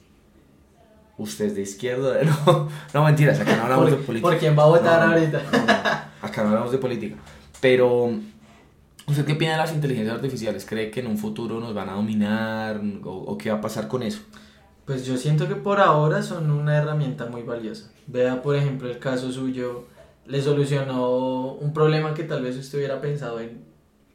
[1.18, 4.30] usted es de izquierda, no, no mentiras, acá no hablamos de política.
[4.30, 6.12] ¿Por quién va a votar ahorita?
[6.22, 7.16] acá no hablamos de política.
[7.60, 8.12] Pero,
[9.08, 10.64] ¿usted qué piensa de las inteligencias artificiales?
[10.64, 14.04] ¿Cree que en un futuro nos van a dominar o, qué va a pasar con
[14.04, 14.20] eso?
[14.86, 17.90] Pues yo siento que por ahora son una herramienta muy valiosa.
[18.06, 19.86] Vea, por ejemplo, el caso suyo,
[20.26, 23.64] le solucionó un problema que tal vez usted hubiera pensado en.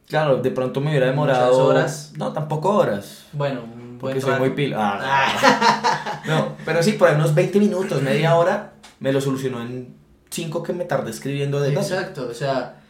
[0.08, 1.66] Claro, de pronto me hubiera demorado.
[1.66, 2.14] horas?
[2.16, 3.26] No, tampoco horas.
[3.34, 3.60] Bueno,
[4.00, 4.72] porque soy muy pil.
[4.74, 6.22] Ah, ah.
[6.26, 9.94] no, pero sí, por unos 20 minutos, media hora, me lo solucionó en
[10.30, 12.80] 5 que me tardé escribiendo de Exacto, o sea,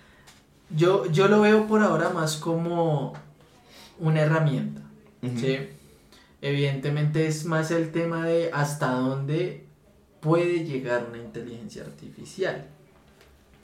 [0.70, 3.12] yo, yo lo veo por ahora más como
[3.98, 4.82] una herramienta.
[5.36, 5.58] ¿sí?
[6.42, 9.64] Evidentemente es más el tema de hasta dónde
[10.20, 12.66] puede llegar una inteligencia artificial.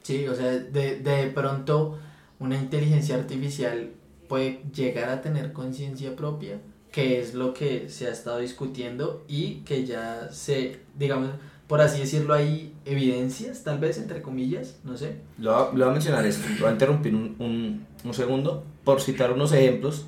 [0.03, 1.99] Sí, o sea, de, de pronto
[2.39, 3.91] una inteligencia artificial
[4.29, 6.59] puede llegar a tener conciencia propia
[6.93, 11.31] que es lo que se ha estado discutiendo y que ya se, digamos,
[11.67, 15.17] por así decirlo, hay evidencias, tal vez, entre comillas, no sé.
[15.39, 19.33] Lo, voy a mencionar esto, lo voy a interrumpir un, un, un segundo por citar
[19.33, 20.07] unos ejemplos.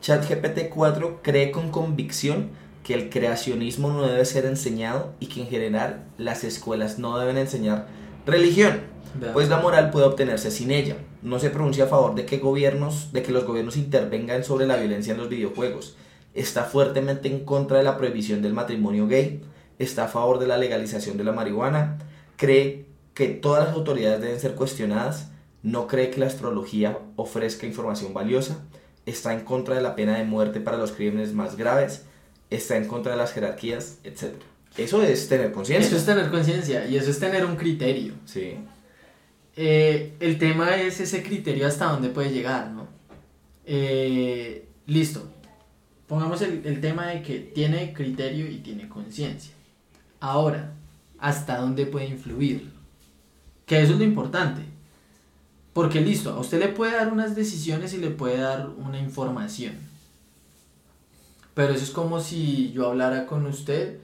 [0.00, 2.50] ChatGPT 4 cree con convicción
[2.82, 7.36] que el creacionismo no debe ser enseñado y que en general las escuelas no deben
[7.36, 7.86] enseñar
[8.26, 8.80] religión,
[9.32, 10.96] pues la moral puede obtenerse sin ella.
[11.22, 14.76] No se pronuncia a favor de que gobiernos, de que los gobiernos intervengan sobre la
[14.76, 15.96] violencia en los videojuegos.
[16.32, 19.42] Está fuertemente en contra de la prohibición del matrimonio gay,
[19.78, 21.98] está a favor de la legalización de la marihuana,
[22.36, 25.30] cree que todas las autoridades deben ser cuestionadas,
[25.62, 28.64] no cree que la astrología ofrezca información valiosa,
[29.10, 32.04] está en contra de la pena de muerte para los crímenes más graves,
[32.48, 34.34] está en contra de las jerarquías, etc.
[34.76, 35.86] Eso es tener conciencia.
[35.86, 38.14] Eso es tener conciencia y eso es tener un criterio.
[38.24, 38.56] Sí.
[39.56, 42.88] Eh, el tema es ese criterio hasta dónde puede llegar, ¿no?
[43.66, 45.28] Eh, listo,
[46.06, 49.52] pongamos el, tema de que tiene criterio y tiene conciencia.
[50.18, 50.72] Ahora,
[51.18, 52.72] ¿hasta dónde puede influir?
[53.66, 54.62] Que eso es lo importante.
[55.72, 59.74] Porque listo, a usted le puede dar unas decisiones y le puede dar una información.
[61.54, 63.98] Pero eso es como si yo hablara con usted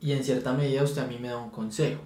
[0.00, 2.00] y en cierta medida usted a mí me da un consejo.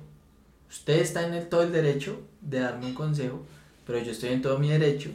[0.71, 3.45] Usted está en el, todo el derecho de darme un consejo,
[3.87, 5.11] pero yo estoy en todo mi derecho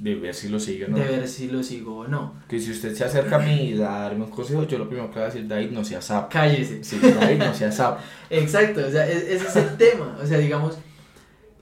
[0.00, 0.96] de ver si lo sigue o no.
[0.96, 2.34] De ver si lo sigo o no.
[2.48, 5.08] Que si usted se acerca a mí y da darme un consejo, yo lo primero
[5.08, 6.32] que voy a decir, David, no sea sap.
[6.32, 6.82] Cállese.
[6.82, 8.00] Sí, David, no sea sap.
[8.30, 10.18] Exacto, o sea, ese es el tema.
[10.22, 10.78] O sea, digamos,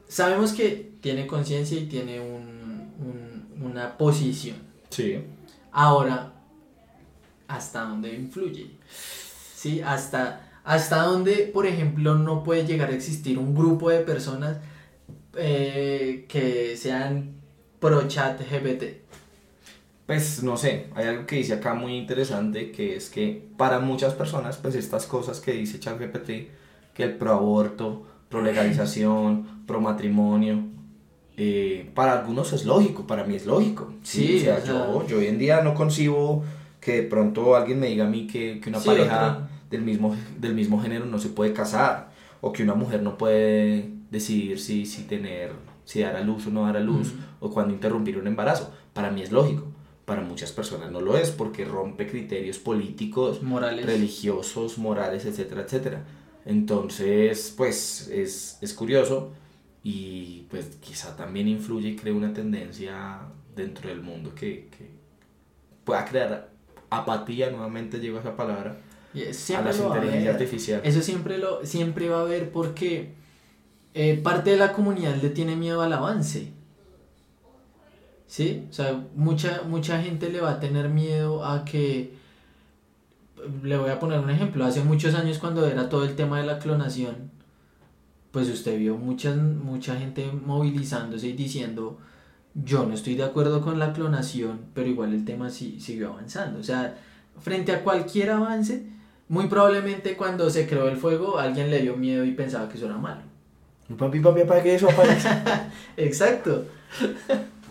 [0.07, 4.57] sabemos que tiene conciencia y tiene un, un, una posición.
[4.91, 5.19] Sí.
[5.73, 6.33] Ahora,
[7.47, 8.71] ¿hasta dónde influye?
[9.55, 9.81] ¿Sí?
[9.81, 14.59] Hasta, hasta dónde, por ejemplo, no puede llegar a existir un grupo de personas
[15.37, 17.35] eh, que sean
[17.81, 19.03] pro chat GPT.
[20.07, 24.15] pues no sé, hay algo que dice acá muy interesante que es que para muchas
[24.15, 26.31] personas, pues estas cosas que dice ChatGPT,
[26.95, 30.65] que el pro aborto, pro legalización, pro matrimonio,
[31.41, 33.93] eh, para algunos es lógico, para mí es lógico.
[34.03, 36.43] Sí, o sea, yo, yo, hoy en día no concibo
[36.81, 40.55] que de pronto alguien me diga a mí que, que una pareja del mismo, del
[40.55, 42.11] mismo género no se puede casar
[42.41, 45.53] o que una mujer no puede decidir si, si tener,
[45.85, 48.73] si dar a luz o no dar a luz o cuando interrumpir un embarazo.
[48.93, 49.63] Para mí es lógico.
[50.07, 53.87] Para muchas personas no lo es porque rompe criterios políticos, morales.
[53.87, 56.05] religiosos, morales, etcétera, etcétera.
[56.45, 59.31] Entonces, pues es, es curioso
[59.91, 63.21] y pues quizá también influye y crea una tendencia
[63.57, 64.91] dentro del mundo que, que
[65.83, 66.51] pueda crear
[66.91, 68.77] apatía, nuevamente llego a esa palabra,
[69.15, 70.83] a la inteligencia artificial.
[70.85, 73.15] Eso siempre, lo, siempre va a haber porque
[73.95, 76.53] eh, parte de la comunidad le tiene miedo al avance.
[78.27, 78.67] ¿Sí?
[78.69, 82.13] O sea, mucha, mucha gente le va a tener miedo a que...
[83.63, 84.67] Le voy a poner un ejemplo.
[84.67, 87.38] Hace muchos años cuando era todo el tema de la clonación,
[88.31, 91.99] pues usted vio mucha, mucha gente movilizándose y diciendo,
[92.55, 96.59] yo no estoy de acuerdo con la clonación, pero igual el tema sí, siguió avanzando.
[96.59, 96.99] O sea,
[97.41, 98.87] frente a cualquier avance,
[99.29, 102.87] muy probablemente cuando se creó el fuego, alguien le dio miedo y pensaba que eso
[102.87, 103.23] era malo.
[103.97, 105.29] Papi, papi, ¿para qué eso aparece?
[105.97, 106.67] Exacto.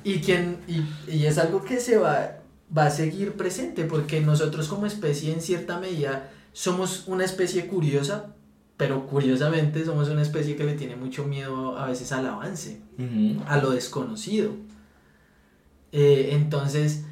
[0.04, 2.38] Y, quien, y, y, es algo que se va,
[2.76, 8.34] va a seguir presente, porque nosotros como especie en cierta medida somos una especie curiosa,
[8.78, 12.80] pero curiosamente somos una especie que le tiene mucho miedo a veces al avance,
[13.48, 14.52] a lo desconocido.
[15.92, 17.04] Eh, entonces,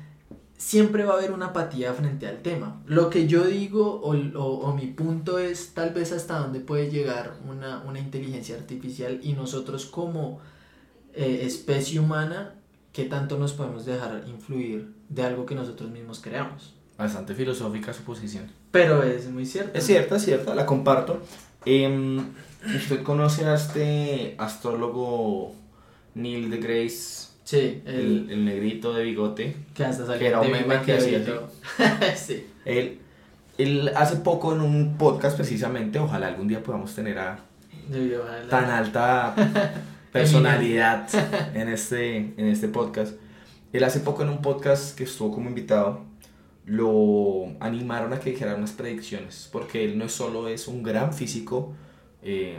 [0.58, 2.82] siempre va a haber una apatía frente al tema.
[2.86, 7.34] Lo que yo digo o, o, mi punto es tal vez hasta dónde puede llegar
[7.50, 10.40] una, una inteligencia artificial y nosotros como
[11.14, 12.56] eh, especie humana,
[12.94, 16.76] qué tanto nos podemos dejar influir de algo que nosotros mismos creamos.
[16.98, 18.52] Bastante filosófica su posición.
[18.72, 19.78] Pero es muy cierto.
[19.78, 21.22] Es cierta, es cierta, la comparto.
[21.66, 22.22] Eh,
[22.76, 25.54] ¿Usted conoce a este astrólogo
[26.16, 27.30] Neil deGrasse?
[27.44, 29.56] Sí, el, el, negrito de bigote.
[29.76, 31.24] Que hasta salió que era un meme que hacía
[32.16, 32.48] sí.
[32.66, 33.00] Él,
[33.60, 37.40] él hace poco en un podcast precisamente, ojalá algún día podamos tener a
[38.50, 39.36] tan alta
[40.12, 41.08] personalidad
[41.54, 43.14] en este, en este podcast.
[43.74, 46.02] Él hace poco en un podcast que estuvo como invitado,
[46.66, 51.74] lo animaron a que dijera unas predicciones, porque él no solo es un gran físico,
[52.24, 52.58] eh,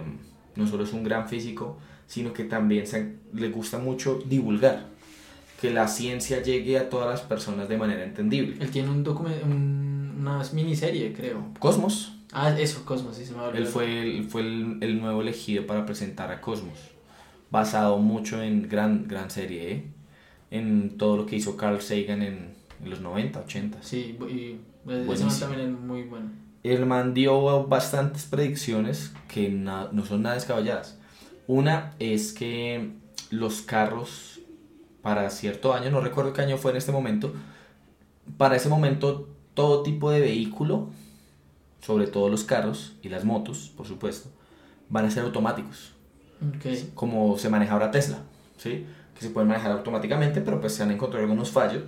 [0.55, 4.87] no solo es un gran físico, sino que también se, le gusta mucho divulgar,
[5.61, 8.57] que la ciencia llegue a todas las personas de manera entendible.
[8.61, 11.53] Él tiene un documento, una miniserie, creo.
[11.59, 12.13] Cosmos.
[12.33, 15.87] Ah, eso, Cosmos, sí se me Él fue, el, fue el, el, nuevo elegido para
[15.87, 16.79] presentar a Cosmos,
[17.51, 19.85] basado mucho en gran, gran serie, ¿eh?
[20.51, 23.83] en todo lo que hizo Carl Sagan en en los 90, 80.
[23.83, 24.61] Sí, y
[25.13, 26.31] ese también es muy bueno.
[26.63, 30.99] El man dio bastantes predicciones que no son nada descabelladas.
[31.47, 32.93] Una es que
[33.31, 34.41] los carros
[35.03, 37.33] para cierto año, no recuerdo qué año fue en este momento,
[38.37, 40.91] para ese momento todo tipo de vehículo,
[41.81, 44.31] sobre todo los carros y las motos, por supuesto,
[44.89, 45.93] van a ser automáticos.
[46.57, 46.91] Okay.
[46.95, 48.19] Como se maneja ahora Tesla,
[48.57, 48.85] ¿sí?
[49.15, 51.85] que se pueden manejar automáticamente, pero pues se han encontrado algunos fallos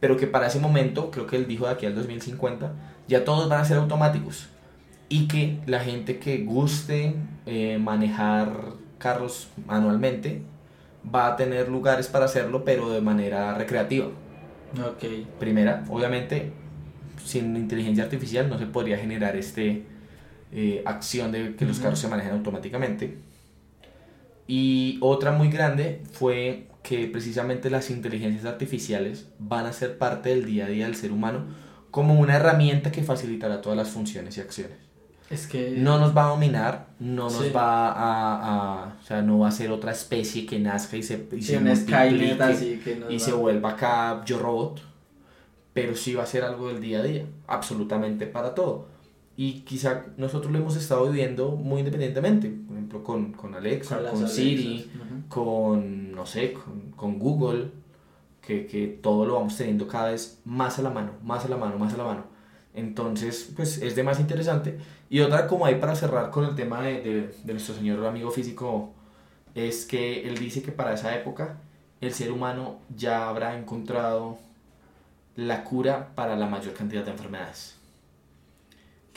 [0.00, 2.72] pero que para ese momento, creo que él dijo de aquí al 2050,
[3.08, 4.48] ya todos van a ser automáticos
[5.08, 7.14] y que la gente que guste
[7.46, 10.42] eh, manejar carros manualmente
[11.14, 14.08] va a tener lugares para hacerlo, pero de manera recreativa.
[14.76, 15.04] Ok.
[15.38, 16.52] Primera, obviamente,
[17.24, 19.84] sin inteligencia artificial no se podría generar este
[20.52, 23.18] eh, acción de que los carros se manejen automáticamente.
[24.46, 30.44] Y otra muy grande fue que precisamente las inteligencias artificiales van a ser parte del
[30.44, 31.44] día a día del ser humano
[31.90, 34.76] como una herramienta que facilitará todas las funciones y acciones.
[35.30, 35.74] Es que...
[35.76, 39.70] No nos va a dominar, no nos va a, O sea, no va a ser
[39.70, 44.80] otra especie que nazca y se, y se multiplique y se vuelva acá yo robot,
[45.74, 48.86] pero sí va a ser algo del día a día, absolutamente para todo.
[49.36, 54.28] Y quizá nosotros lo hemos estado viviendo muy independientemente, por ejemplo con, con Alexa, con,
[54.28, 54.90] Siri,
[55.28, 56.52] con, no sé,
[56.96, 57.70] con, Google,
[58.42, 61.56] que, que, todo lo vamos teniendo cada vez más a la mano, más a la
[61.56, 62.24] mano, más a la mano.
[62.74, 64.78] Entonces, pues es de más interesante.
[65.08, 68.30] Y otra como ahí para cerrar con el tema de, de, de nuestro señor amigo
[68.30, 68.92] físico,
[69.54, 71.58] es que él dice que para esa época
[72.00, 74.38] el ser humano ya habrá encontrado
[75.36, 77.78] la cura para la mayor cantidad de enfermedades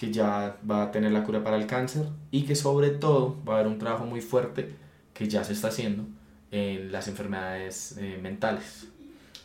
[0.01, 3.53] que ya va a tener la cura para el cáncer y que sobre todo va
[3.53, 4.73] a haber un trabajo muy fuerte
[5.13, 6.05] que ya se está haciendo
[6.51, 8.87] en las enfermedades eh, mentales.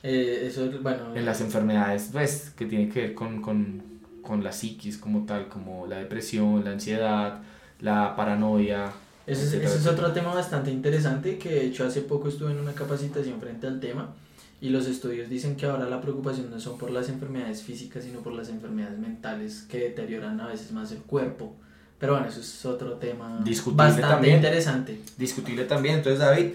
[0.02, 1.16] Eh, eso, bueno.
[1.16, 3.82] En las enfermedades, pues, que tiene que ver con, con,
[4.22, 7.40] con la psiquis como tal, como la depresión, la ansiedad,
[7.80, 8.92] la paranoia.
[9.26, 12.60] Ese es, ese es otro tema bastante interesante que de hecho hace poco estuve en
[12.60, 14.14] una capacitación frente al tema
[14.60, 18.20] y los estudios dicen que ahora la preocupación no son por las enfermedades físicas sino
[18.20, 21.54] por las enfermedades mentales que deterioran a veces más el cuerpo.
[21.98, 24.36] Pero bueno, eso es otro tema Discutible bastante también.
[24.36, 25.00] interesante.
[25.16, 25.96] discutible también.
[25.96, 26.46] Entonces, David,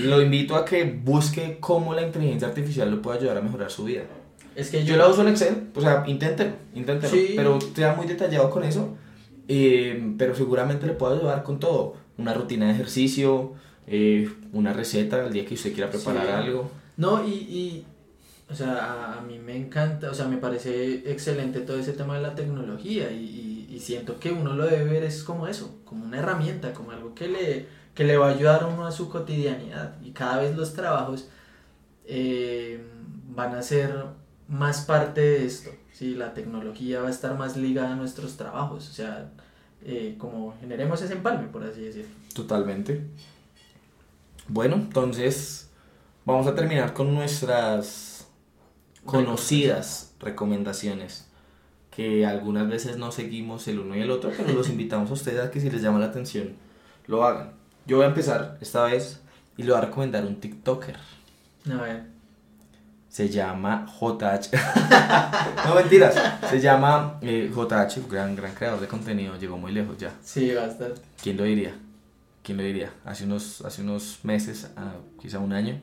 [0.00, 3.84] lo invito a que busque cómo la inteligencia artificial lo puede ayudar a mejorar su
[3.84, 4.02] vida.
[4.54, 7.32] Es que Yo yo, la uso en Excel, o sea, inténtelo, inténtelo, Sí.
[7.36, 8.96] pero sea muy detallado con eso,
[9.48, 13.52] eh, pero seguramente le puedo ayudar con todo, una rutina de ejercicio,
[13.86, 16.32] eh, una receta el día que usted quiera preparar Sí.
[16.32, 16.70] algo.
[16.96, 17.84] No, y, y
[18.50, 22.16] o sea, a, a mí me encanta, o sea, me parece excelente todo ese tema
[22.16, 23.45] de la tecnología y, y-
[23.76, 27.14] y siento que uno lo debe ver es como eso, como una herramienta, como algo
[27.14, 30.56] que le, que le va a ayudar a uno a su cotidianidad y cada vez
[30.56, 31.28] los trabajos
[32.06, 32.82] eh,
[33.28, 34.06] van a ser
[34.48, 36.14] más parte de esto, ¿sí?
[36.14, 39.30] La tecnología va a estar más ligada a nuestros trabajos, o sea,
[39.84, 42.14] eh, como generemos ese empalme, por así decirlo.
[42.34, 43.02] Totalmente.
[44.48, 45.68] Bueno, entonces
[46.24, 48.26] vamos a terminar con nuestras
[49.04, 51.25] conocidas recomendaciones
[51.96, 55.40] que algunas veces no seguimos el uno y el otro, pero los invitamos a ustedes
[55.40, 56.50] a que si les llama la atención
[57.06, 57.52] lo hagan.
[57.86, 59.22] Yo voy a empezar esta vez
[59.56, 60.96] y le voy a recomendar un TikToker.
[61.70, 62.04] A ver,
[63.08, 64.50] Se llama JH.
[65.66, 66.14] no mentiras.
[66.50, 69.38] Se llama eh, JH, gran, gran creador de contenido.
[69.38, 70.12] Llegó muy lejos ya.
[70.22, 71.00] sí, bastante.
[71.22, 71.74] ¿Quién lo diría?
[72.42, 72.92] ¿Quién lo diría?
[73.04, 75.80] Hace unos, hace unos meses, ah, quizá un año,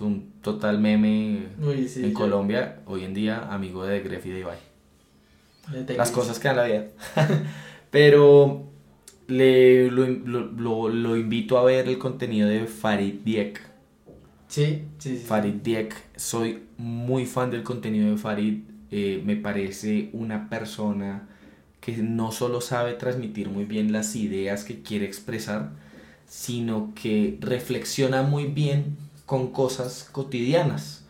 [0.00, 2.80] un total meme Uy, sí, en Colombia.
[2.86, 4.67] Hoy en día, amigo de Gref y de Ibai.
[5.96, 6.86] Las cosas que dan la vida.
[7.90, 8.64] Pero
[9.28, 13.60] le, lo, lo, lo- lo invito a ver el contenido de Farid Diek.
[14.48, 15.26] Sí, sí, sí.
[15.26, 18.62] Farid Diek, soy muy fan del contenido de Farid.
[18.90, 21.28] eh, me parece una persona
[21.80, 25.70] que no solo sabe transmitir muy bien las ideas que quiere expresar,
[26.26, 28.96] sino que reflexiona muy bien
[29.26, 31.04] con cosas cotidianas,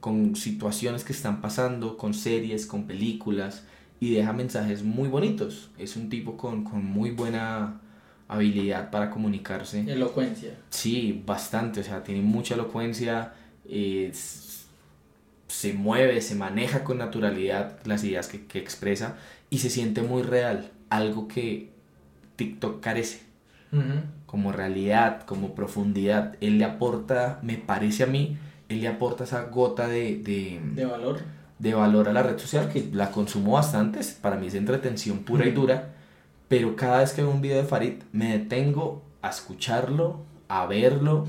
[0.00, 3.64] con situaciones que están pasando, con series, con películas,
[4.04, 5.70] y deja mensajes muy bonitos.
[5.78, 7.80] Es un tipo con, con muy buena
[8.28, 9.80] habilidad para comunicarse.
[9.80, 10.50] Elocuencia.
[10.68, 13.32] Sí, bastante, o sea, tiene mucha elocuencia,
[13.66, 14.12] eh,
[15.48, 19.16] se mueve, se maneja con naturalidad las ideas que, que expresa
[19.48, 21.70] y se siente muy real, algo que
[22.36, 23.22] TikTok carece,
[24.26, 26.36] como realidad, como profundidad.
[26.42, 28.36] Él le aporta, me parece a mí,
[28.68, 31.20] él le aporta esa gota de, de, De valor.
[31.64, 35.46] De valor a la red social, que la consumo bastante, para mí es entretención pura
[35.46, 35.94] y dura,
[36.46, 41.26] pero cada vez que veo un video de Farid me detengo a escucharlo, a verlo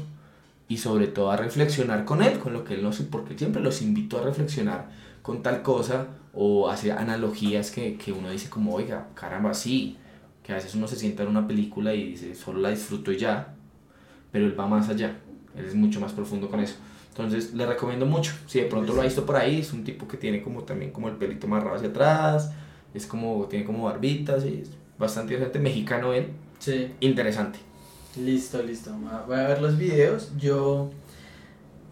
[0.68, 3.82] y sobre todo a reflexionar con él, con lo que él nos, porque siempre los
[3.82, 4.90] invito a reflexionar
[5.22, 9.96] con tal cosa o hacer analogías que, que uno dice como, oiga, caramba, sí,
[10.44, 13.18] que a veces uno se sienta en una película y dice, solo la disfruto y
[13.18, 13.54] ya,
[14.34, 15.16] pero él va más allá,
[15.56, 16.76] él es mucho más profundo con eso.
[17.18, 18.34] Entonces le recomiendo mucho.
[18.46, 20.92] Si de pronto lo ha visto por ahí, es un tipo que tiene como también
[20.92, 22.52] como el pelito amarrado hacia atrás,
[22.94, 26.28] es como, tiene como barbitas y es bastante interesante, mexicano él,
[26.60, 26.92] Sí.
[27.00, 27.60] interesante.
[28.22, 28.92] Listo, listo.
[29.28, 30.32] Voy a ver los videos.
[30.38, 30.90] Yo,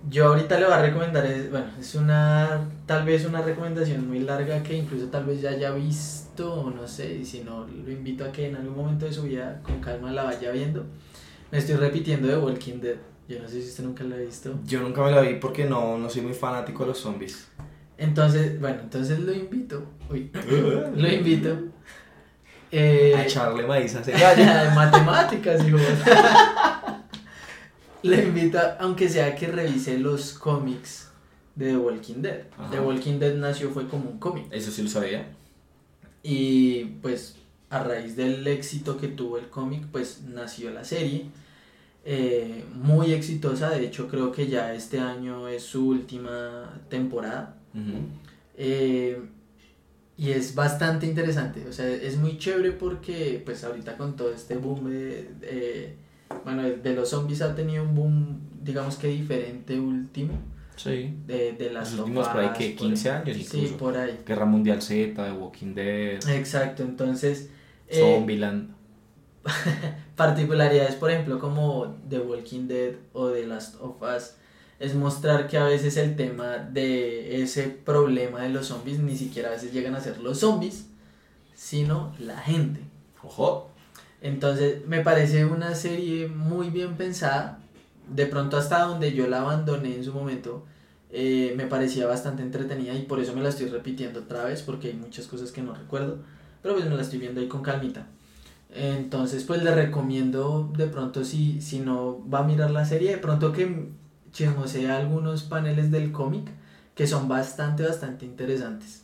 [0.09, 4.19] yo ahorita le voy a recomendar, es, bueno, es una, tal vez una recomendación muy
[4.19, 7.91] larga que incluso tal vez ya haya visto, o no sé, y si no, lo
[7.91, 10.86] invito a que en algún momento de su vida con calma la vaya viendo.
[11.51, 12.97] Me estoy repitiendo de Walking Dead.
[13.28, 14.59] Yo no sé si usted nunca la ha visto.
[14.65, 17.47] Yo nunca me la vi porque no, no soy muy fanático de los zombies.
[17.97, 19.86] Entonces, bueno, entonces lo invito.
[20.09, 20.32] Uy,
[20.95, 21.57] lo invito.
[22.71, 24.71] Eh, A echarle maíz a gallo.
[24.76, 25.78] matemáticas, hijo.
[28.01, 31.09] Le invito, a- aunque sea que revise los cómics
[31.55, 32.41] de The Walking Dead.
[32.57, 32.71] Ajá.
[32.71, 34.47] The Walking Dead nació fue como un cómic.
[34.51, 35.28] Eso sí lo sabía.
[36.21, 37.38] Y pues
[37.69, 41.28] a raíz del éxito que tuvo el cómic, pues nació la serie.
[42.06, 47.56] Eh, muy exitosa, de hecho creo que ya este año es su última temporada.
[48.58, 49.20] Eh,
[50.18, 54.56] y es bastante interesante, o sea, es muy chévere porque pues ahorita con todo este
[54.58, 55.95] boom de, de-
[56.43, 60.34] bueno, de los zombies ha tenido un boom, digamos que diferente último,
[60.76, 61.14] Sí.
[61.28, 62.76] de, de las Los últimos por ahí, ¿qué?
[62.76, 63.78] 15 años Sí, incluso.
[63.78, 64.20] por ahí.
[64.26, 67.49] Guerra Mundial Z, The Walking Dead, Exacto, entonces...
[67.88, 68.72] eh, Zombieland.
[70.15, 74.31] particularidades, por ejemplo, como The Walking Dead o The Last of Us,
[74.79, 79.49] es mostrar que a veces el tema de ese problema de los zombies ni siquiera
[79.49, 80.87] a veces llegan a ser los zombies,
[81.55, 82.81] sino la gente.
[83.23, 83.69] Ojo.
[84.21, 87.59] Entonces, me parece una serie muy bien pensada.
[88.07, 90.65] De pronto hasta donde yo la abandoné en su momento,
[91.11, 94.87] eh, me parecía bastante entretenida y por eso me la estoy repitiendo otra vez porque
[94.89, 96.17] hay muchas cosas que no recuerdo,
[96.61, 98.07] pero pues me la estoy viendo ahí con calmita.
[98.76, 103.17] Entonces pues le recomiendo de pronto si, si no va a mirar la serie, de
[103.17, 103.89] pronto que
[104.32, 106.49] chismosea algunos paneles del cómic
[106.95, 109.03] que son bastante, bastante interesantes.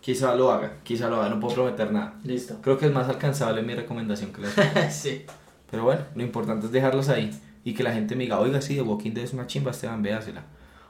[0.00, 2.18] Quizá lo haga, quizá lo haga, no puedo prometer nada.
[2.24, 2.58] Listo.
[2.62, 5.24] Creo que es más alcanzable mi recomendación que la sí.
[5.70, 7.30] Pero bueno, lo importante es dejarlos ahí
[7.64, 10.02] y que la gente me diga, oiga, sí, The Walking Dead es una chimba, Esteban,
[10.02, 10.44] véasela.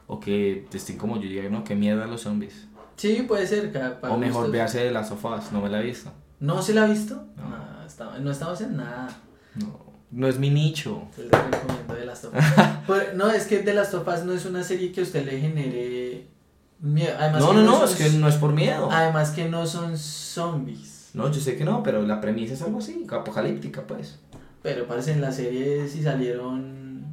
[0.07, 2.67] O que estén como yo diga, no, qué mierda los zombies.
[2.97, 3.73] Sí, puede ser.
[3.73, 6.11] Capaz, o mejor véase de las sofás, no me la he visto.
[6.41, 7.23] ¿No se la ha visto?
[7.37, 7.49] No.
[7.49, 7.72] No,
[8.21, 9.09] no estamos en nada.
[9.55, 9.81] No,
[10.11, 11.03] no es mi nicho.
[11.17, 12.27] Recomiendo de las.
[12.87, 15.39] Pues, no, es que de las tofas no es una serie que a usted le
[15.41, 16.27] genere
[16.81, 17.15] miedo.
[17.19, 18.89] Además no, no, no, son- es que no es por miedo.
[18.91, 21.11] Además que no son zombies.
[21.15, 24.19] No, yo sé que no, pero la premisa es algo así, apocalíptica, pues.
[24.63, 27.05] Pero parece en la serie si salieron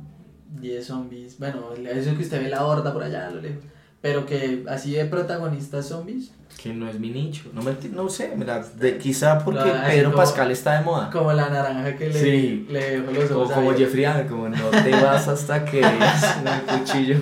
[0.59, 1.37] 10 zombies.
[1.37, 3.63] Bueno, eso que usted ve la horda por allá lo lejos.
[4.01, 6.31] Pero que así de protagonistas zombies.
[6.61, 7.49] Que no es mi nicho.
[7.53, 11.09] No, me, no sé, mira, de, quizá porque No, Pedro como- Pascal está de moda.
[11.09, 12.67] Como la naranja que le, Sí.
[12.69, 13.95] le dejó los Como, ojos como abiertos.
[13.97, 17.17] Jeffrey como no te vas hasta que con el cuchillo.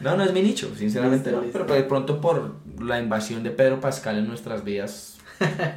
[0.00, 1.42] No, no es mi nicho, sinceramente Listo, no.
[1.46, 1.58] listo.
[1.66, 5.18] Pero de pronto por la invasión de Pedro Pascal en nuestras vidas,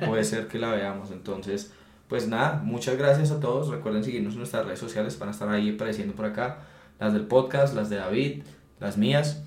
[0.06, 1.12] puede ser que la veamos.
[1.12, 1.72] Entonces,
[2.08, 3.70] pues nada, muchas gracias a todos.
[3.70, 6.60] Recuerden seguirnos en nuestras redes sociales, van a estar ahí apareciendo por acá.
[7.00, 8.44] Las del podcast, las de David,
[8.80, 9.42] las mías.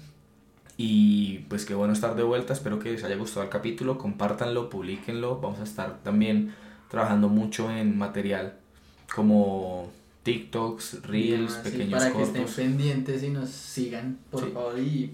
[0.78, 4.68] Y pues qué bueno estar de vuelta, espero que les haya gustado el capítulo, compártanlo,
[4.68, 6.54] publiquenlo, vamos a estar también
[6.90, 8.54] trabajando mucho en material
[9.14, 9.90] como
[10.22, 12.56] TikToks, Reels, Ah, sí, pequeños para que estén cortos.
[12.56, 14.50] pendientes y nos sigan, por Sí.
[14.52, 14.78] favor.
[14.78, 15.12] Y,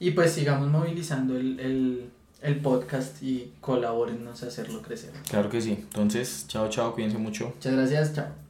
[0.00, 2.10] y pues sigamos movilizando el, el,
[2.42, 5.12] el podcast y colaborennos a hacerlo crecer.
[5.30, 7.52] Claro que sí, entonces chao chao, cuídense mucho.
[7.54, 8.47] Muchas gracias, chao.